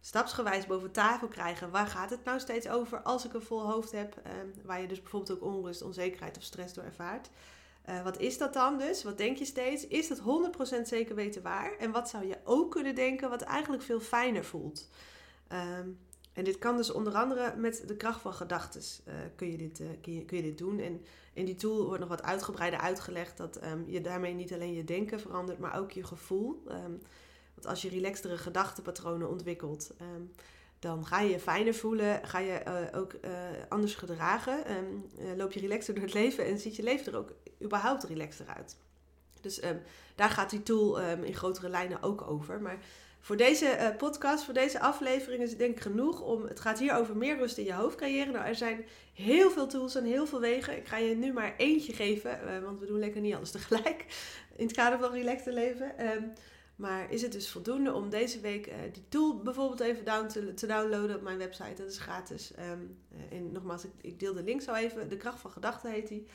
stapsgewijs 0.05 0.65
boven 0.65 0.91
tafel 0.91 1.27
krijgen. 1.27 1.71
Waar 1.71 1.87
gaat 1.87 2.09
het 2.09 2.23
nou 2.23 2.39
steeds 2.39 2.67
over 2.67 3.01
als 3.01 3.25
ik 3.25 3.33
een 3.33 3.41
vol 3.41 3.61
hoofd 3.61 3.91
heb? 3.91 4.15
Um, 4.15 4.53
waar 4.63 4.81
je 4.81 4.87
dus 4.87 5.01
bijvoorbeeld 5.01 5.31
ook 5.31 5.53
onrust, 5.53 5.81
onzekerheid 5.81 6.37
of 6.37 6.43
stress 6.43 6.73
door 6.73 6.83
ervaart. 6.83 7.29
Uh, 7.89 8.03
wat 8.03 8.19
is 8.19 8.37
dat 8.37 8.53
dan 8.53 8.77
dus? 8.77 9.03
Wat 9.03 9.17
denk 9.17 9.37
je 9.37 9.45
steeds? 9.45 9.87
Is 9.87 10.07
dat 10.07 10.19
100% 10.19 10.81
zeker 10.83 11.15
weten 11.15 11.41
waar? 11.41 11.77
En 11.77 11.91
wat 11.91 12.09
zou 12.09 12.27
je 12.27 12.37
ook 12.43 12.71
kunnen 12.71 12.95
denken 12.95 13.29
wat 13.29 13.41
eigenlijk 13.41 13.83
veel 13.83 13.99
fijner 13.99 14.45
voelt? 14.45 14.89
Um, 15.79 15.99
en 16.33 16.43
dit 16.43 16.57
kan 16.57 16.77
dus 16.77 16.91
onder 16.91 17.13
andere 17.13 17.55
met 17.55 17.83
de 17.87 17.95
kracht 17.95 18.21
van 18.21 18.33
gedachten 18.33 18.81
uh, 19.07 19.13
kun, 19.35 19.51
je 19.51 19.57
dit, 19.57 19.79
uh, 19.79 19.87
kun, 20.01 20.13
je, 20.13 20.41
dit 20.41 20.57
doen. 20.57 20.79
En 20.79 21.05
in 21.33 21.45
die 21.45 21.55
tool 21.55 21.85
wordt 21.85 21.99
nog 21.99 22.09
wat 22.09 22.23
uitgebreider 22.23 22.79
uitgelegd 22.79 23.37
dat 23.37 23.63
um, 23.63 23.83
je 23.87 24.01
daarmee 24.01 24.33
niet 24.33 24.53
alleen 24.53 24.73
je 24.73 24.83
denken 24.83 25.19
verandert, 25.19 25.59
maar 25.59 25.79
ook 25.79 25.91
je 25.91 26.03
gevoel. 26.03 26.63
Um, 26.67 27.01
want 27.53 27.67
als 27.67 27.81
je 27.81 27.89
relaxtere 27.89 28.37
gedachtenpatronen 28.37 29.29
ontwikkelt, 29.29 29.91
dan 30.79 31.05
ga 31.05 31.19
je 31.19 31.29
je 31.29 31.39
fijner 31.39 31.73
voelen, 31.73 32.27
ga 32.27 32.39
je 32.39 32.61
uh, 32.67 32.99
ook 32.99 33.13
anders 33.69 33.95
gedragen, 33.95 34.63
loop 35.37 35.51
je 35.51 35.59
relaxer 35.59 35.93
door 35.93 36.03
het 36.03 36.13
leven 36.13 36.45
en 36.45 36.59
ziet 36.59 36.75
je 36.75 36.83
leven 36.83 37.11
er 37.11 37.19
ook 37.19 37.33
überhaupt 37.61 38.03
relaxter 38.03 38.47
uit. 38.47 38.77
Dus 39.41 39.61
daar 40.15 40.29
gaat 40.29 40.49
die 40.49 40.63
tool 40.63 40.99
in 40.99 41.33
grotere 41.35 41.69
lijnen 41.69 42.01
ook 42.01 42.21
over. 42.21 42.61
Maar 42.61 42.77
voor 43.19 43.37
deze 43.37 43.95
podcast, 43.97 44.43
voor 44.43 44.53
deze 44.53 44.79
aflevering 44.79 45.41
is 45.43 45.49
het 45.49 45.59
denk 45.59 45.75
ik 45.75 45.81
genoeg 45.81 46.21
om. 46.21 46.45
Het 46.45 46.59
gaat 46.59 46.79
hier 46.79 46.95
over 46.95 47.17
meer 47.17 47.37
rust 47.37 47.57
in 47.57 47.63
je 47.63 47.73
hoofd 47.73 47.95
creëren. 47.95 48.33
Nou, 48.33 48.45
er 48.45 48.55
zijn 48.55 48.85
heel 49.13 49.51
veel 49.51 49.67
tools 49.67 49.95
en 49.95 50.03
heel 50.03 50.27
veel 50.27 50.39
wegen. 50.39 50.77
Ik 50.77 50.87
ga 50.87 50.97
je 50.97 51.15
nu 51.15 51.33
maar 51.33 51.53
eentje 51.57 51.93
geven, 51.93 52.63
want 52.63 52.79
we 52.79 52.85
doen 52.85 52.99
lekker 52.99 53.21
niet 53.21 53.35
alles 53.35 53.51
tegelijk. 53.51 54.05
In 54.55 54.65
het 54.65 54.75
kader 54.75 54.99
van 54.99 55.11
relaxed 55.11 55.53
leven. 55.53 55.91
Maar 56.75 57.11
is 57.11 57.21
het 57.21 57.31
dus 57.31 57.49
voldoende 57.49 57.93
om 57.93 58.09
deze 58.09 58.39
week 58.39 58.67
uh, 58.67 58.73
die 58.93 59.03
tool 59.09 59.37
bijvoorbeeld 59.37 59.79
even 59.79 60.05
down 60.05 60.27
te, 60.27 60.53
te, 60.53 60.67
downloaden 60.67 61.15
op 61.15 61.21
mijn 61.21 61.37
website? 61.37 61.81
Dat 61.81 61.91
is 61.91 61.97
gratis. 61.97 62.51
Um, 62.71 62.97
en 63.29 63.51
nogmaals, 63.51 63.83
ik, 63.83 63.91
ik, 64.01 64.19
deel 64.19 64.33
de 64.33 64.43
link 64.43 64.61
zo 64.61 64.73
even. 64.73 65.09
De 65.09 65.17
kracht 65.17 65.39
van 65.39 65.51
gedachten 65.51 65.91
heet 65.91 66.07
die. 66.07 66.27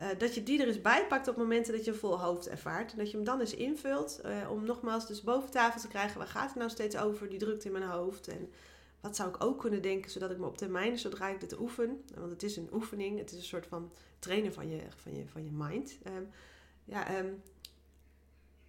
Uh, 0.00 0.08
dat 0.18 0.34
je 0.34 0.42
die 0.42 0.60
er 0.60 0.66
eens 0.66 0.80
bij 0.80 1.06
pakt 1.06 1.28
op 1.28 1.36
momenten 1.36 1.72
dat 1.72 1.84
je 1.84 1.90
een 1.90 1.96
vol 1.96 2.20
hoofd 2.20 2.48
ervaart. 2.48 2.92
En 2.92 2.98
dat 2.98 3.10
je 3.10 3.16
hem 3.16 3.26
dan 3.26 3.40
eens 3.40 3.54
invult. 3.54 4.20
Om 4.50 4.64
nogmaals 4.64 5.06
dus 5.06 5.22
boven 5.22 5.50
tafel 5.50 5.80
te 5.80 5.88
krijgen. 5.88 6.18
Waar 6.18 6.26
gaat 6.26 6.48
het 6.48 6.56
nou 6.56 6.70
steeds 6.70 6.96
over? 6.96 7.28
Die 7.28 7.38
drukte 7.38 7.66
in 7.66 7.72
mijn 7.72 7.84
hoofd. 7.84 8.28
En 8.28 8.50
wat 9.00 9.16
zou 9.16 9.28
ik 9.28 9.44
ook 9.44 9.60
kunnen 9.60 9.82
denken, 9.82 10.10
zodat 10.10 10.30
ik 10.30 10.38
me 10.38 10.46
op 10.46 10.58
termijn, 10.58 10.98
zodra 10.98 11.28
ik 11.28 11.40
dit 11.40 11.58
oefen. 11.58 12.04
Want 12.14 12.30
het 12.30 12.42
is 12.42 12.56
een 12.56 12.68
oefening. 12.72 13.18
Het 13.18 13.30
is 13.30 13.36
een 13.36 13.44
soort 13.44 13.66
van 13.66 13.92
trainen 14.18 14.52
van 14.52 14.68
je, 14.68 14.82
van 14.96 15.14
je, 15.14 15.28
van 15.28 15.44
je 15.44 15.52
mind. 15.52 15.98
Um, 16.06 16.28
ja, 16.84 17.18
um, 17.18 17.42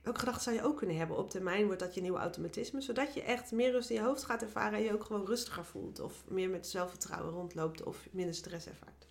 Welke 0.07 0.21
gedachten 0.21 0.43
zou 0.43 0.55
je 0.55 0.63
ook 0.63 0.77
kunnen 0.77 0.97
hebben 0.97 1.17
op 1.17 1.29
termijn? 1.29 1.65
Wordt 1.65 1.79
dat 1.79 1.93
je 1.93 2.01
nieuwe 2.01 2.19
automatisme? 2.19 2.81
Zodat 2.81 3.13
je 3.13 3.21
echt 3.21 3.51
meer 3.51 3.71
rust 3.71 3.89
in 3.89 3.95
je 3.95 4.01
hoofd 4.01 4.23
gaat 4.23 4.41
ervaren 4.41 4.77
en 4.77 4.83
je 4.83 4.93
ook 4.93 5.03
gewoon 5.03 5.25
rustiger 5.25 5.65
voelt. 5.65 5.99
Of 5.99 6.23
meer 6.27 6.49
met 6.49 6.67
zelfvertrouwen 6.67 7.33
rondloopt 7.33 7.83
of 7.83 7.97
minder 8.11 8.35
stress 8.35 8.67
ervaart. 8.67 9.07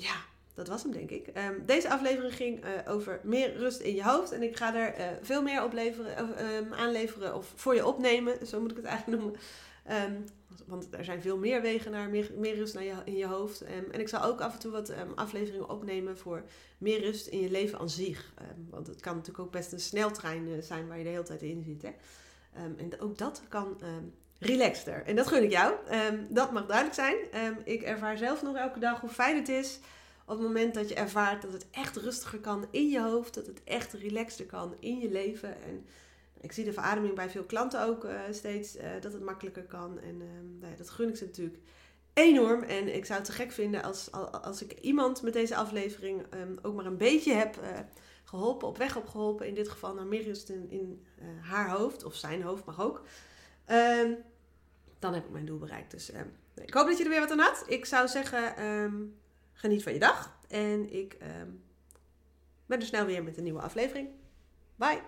Ja, 0.00 0.14
dat 0.54 0.68
was 0.68 0.82
hem, 0.82 0.92
denk 0.92 1.10
ik. 1.10 1.26
Um, 1.36 1.62
deze 1.66 1.90
aflevering 1.90 2.34
ging 2.34 2.64
uh, 2.64 2.70
over 2.88 3.20
meer 3.22 3.56
rust 3.56 3.80
in 3.80 3.94
je 3.94 4.04
hoofd. 4.04 4.32
En 4.32 4.42
ik 4.42 4.56
ga 4.56 4.74
er 4.74 4.98
uh, 4.98 5.06
veel 5.22 5.42
meer 5.42 5.64
op 5.64 5.72
um, 5.72 6.72
aanleveren 6.72 7.34
of 7.34 7.52
voor 7.54 7.74
je 7.74 7.86
opnemen. 7.86 8.46
Zo 8.46 8.60
moet 8.60 8.70
ik 8.70 8.76
het 8.76 8.86
eigenlijk 8.86 9.22
noemen. 9.22 9.40
Um, 9.90 10.24
want 10.66 10.86
er 10.90 11.04
zijn 11.04 11.22
veel 11.22 11.38
meer 11.38 11.62
wegen 11.62 11.90
naar 11.90 12.08
meer, 12.08 12.54
rust 12.54 12.74
naar 12.74 12.84
je, 12.84 12.94
in 13.04 13.16
je 13.16 13.26
hoofd. 13.26 13.60
en 13.62 14.00
ik 14.00 14.08
zal 14.08 14.22
ook 14.22 14.40
af 14.40 14.52
en 14.52 14.58
toe 14.58 14.70
wat 14.70 14.92
afleveringen 15.14 15.68
opnemen 15.68 16.18
voor 16.18 16.42
meer 16.78 17.00
rust 17.00 17.26
in 17.26 17.40
je 17.40 17.50
leven 17.50 17.78
aan 17.78 17.90
zich. 17.90 18.32
want 18.70 18.86
het 18.86 19.00
kan 19.00 19.14
natuurlijk 19.16 19.44
ook 19.44 19.52
best 19.52 19.72
een 19.72 19.80
sneltrein 19.80 20.48
uh, 20.48 20.62
zijn 20.62 20.88
waar 20.88 20.98
je 20.98 21.04
de 21.04 21.10
hele 21.10 21.22
tijd 21.22 21.42
in 21.42 21.62
zit. 21.62 21.82
Hè? 21.82 21.90
en 22.76 23.00
ook 23.00 23.18
dat 23.18 23.42
kan 23.48 23.80
relaxter. 24.40 25.02
En 25.06 25.16
dat 25.16 25.26
gun 25.26 25.42
ik 25.42 25.50
jou. 25.50 25.74
dat 26.28 26.52
mag 26.52 26.66
duidelijk 26.66 26.96
zijn. 26.96 27.16
ik 27.64 27.82
ervaar 27.82 28.16
zelf 28.16 28.42
nog 28.42 28.56
elke 28.56 28.78
dag 28.78 29.00
hoe 29.00 29.10
fijn 29.10 29.36
het 29.36 29.48
is 29.48 29.80
op 30.30 30.38
het 30.38 30.46
moment 30.46 30.74
dat 30.74 30.88
je 30.88 30.94
ervaart 30.94 31.42
dat 31.42 31.52
het 31.52 31.66
echt 31.70 31.96
rustiger 31.96 32.38
kan 32.38 32.66
in 32.70 32.88
je 32.88 33.00
hoofd, 33.00 33.34
dat 33.34 33.46
het 33.46 33.64
echt 33.64 33.92
relaxter 33.92 34.46
kan 34.46 34.74
in 34.78 34.98
je 34.98 35.10
leven. 35.10 35.62
En 35.62 35.86
ik 36.40 36.52
zie 36.52 36.64
de 36.64 36.72
verademing 36.72 37.14
bij 37.14 37.30
veel 37.30 37.44
klanten 37.44 37.84
ook 37.86 38.04
uh, 38.04 38.20
steeds, 38.30 38.76
uh, 38.76 38.82
dat 39.00 39.12
het 39.12 39.22
makkelijker 39.22 39.62
kan. 39.62 40.00
En 40.00 40.20
uh, 40.62 40.68
dat 40.76 40.90
gun 40.90 41.08
ik 41.08 41.16
ze 41.16 41.24
natuurlijk 41.24 41.58
enorm. 42.12 42.62
En 42.62 42.94
ik 42.94 43.04
zou 43.04 43.18
het 43.18 43.28
te 43.28 43.34
gek 43.34 43.52
vinden 43.52 43.82
als, 43.82 44.12
als 44.42 44.62
ik 44.62 44.72
iemand 44.80 45.22
met 45.22 45.32
deze 45.32 45.56
aflevering 45.56 46.26
ook 46.62 46.74
maar 46.74 46.86
een 46.86 46.96
beetje 46.96 47.32
heb 47.32 47.58
geholpen, 48.24 48.68
op 48.68 48.78
weg 48.78 48.96
op 48.96 49.08
geholpen. 49.08 49.46
In 49.46 49.54
dit 49.54 49.68
geval 49.68 49.94
naar 49.94 50.06
meer 50.06 50.22
rust 50.22 50.48
in, 50.48 50.70
in 50.70 51.06
haar 51.40 51.70
hoofd, 51.70 52.04
of 52.04 52.14
zijn 52.14 52.42
hoofd 52.42 52.64
mag 52.64 52.80
ook. 52.80 53.02
Um, 53.70 54.16
dan 55.00 55.14
heb 55.14 55.24
ik 55.24 55.30
mijn 55.30 55.46
doel 55.46 55.58
bereikt. 55.58 55.90
Dus 55.90 56.10
ehm, 56.10 56.26
ik 56.54 56.74
hoop 56.74 56.86
dat 56.86 56.98
je 56.98 57.04
er 57.04 57.10
weer 57.10 57.20
wat 57.20 57.30
aan 57.30 57.38
had. 57.38 57.64
Ik 57.66 57.84
zou 57.86 58.08
zeggen, 58.08 58.54
Geniet 59.60 59.82
van 59.82 59.92
je 59.92 59.98
dag. 59.98 60.36
En 60.48 60.92
ik 60.92 61.16
um, 61.40 61.62
ben 62.66 62.80
er 62.80 62.86
snel 62.86 63.04
weer 63.04 63.22
met 63.22 63.36
een 63.36 63.42
nieuwe 63.42 63.60
aflevering. 63.60 64.08
Bye. 64.76 64.98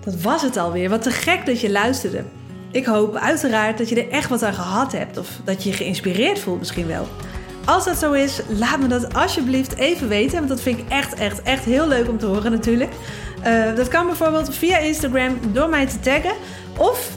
Dat 0.00 0.20
was 0.20 0.42
het 0.42 0.56
alweer. 0.56 0.88
Wat 0.88 1.02
te 1.02 1.10
gek 1.10 1.46
dat 1.46 1.60
je 1.60 1.70
luisterde. 1.70 2.24
Ik 2.70 2.84
hoop 2.84 3.14
uiteraard 3.14 3.78
dat 3.78 3.88
je 3.88 4.04
er 4.04 4.10
echt 4.10 4.28
wat 4.28 4.42
aan 4.42 4.54
gehad 4.54 4.92
hebt. 4.92 5.16
Of 5.16 5.40
dat 5.44 5.62
je 5.62 5.70
je 5.70 5.76
geïnspireerd 5.76 6.38
voelt 6.38 6.58
misschien 6.58 6.86
wel. 6.86 7.08
Als 7.64 7.84
dat 7.84 7.96
zo 7.96 8.12
is, 8.12 8.40
laat 8.48 8.80
me 8.80 8.86
dat 8.86 9.14
alsjeblieft 9.14 9.74
even 9.74 10.08
weten. 10.08 10.36
Want 10.36 10.48
dat 10.48 10.60
vind 10.60 10.78
ik 10.78 10.88
echt, 10.88 11.14
echt, 11.14 11.42
echt 11.42 11.64
heel 11.64 11.88
leuk 11.88 12.08
om 12.08 12.18
te 12.18 12.26
horen 12.26 12.50
natuurlijk. 12.50 12.92
Uh, 13.46 13.76
dat 13.76 13.88
kan 13.88 14.06
bijvoorbeeld 14.06 14.54
via 14.54 14.78
Instagram 14.78 15.52
door 15.52 15.68
mij 15.68 15.86
te 15.86 16.00
taggen. 16.00 16.34
Of 16.78 17.16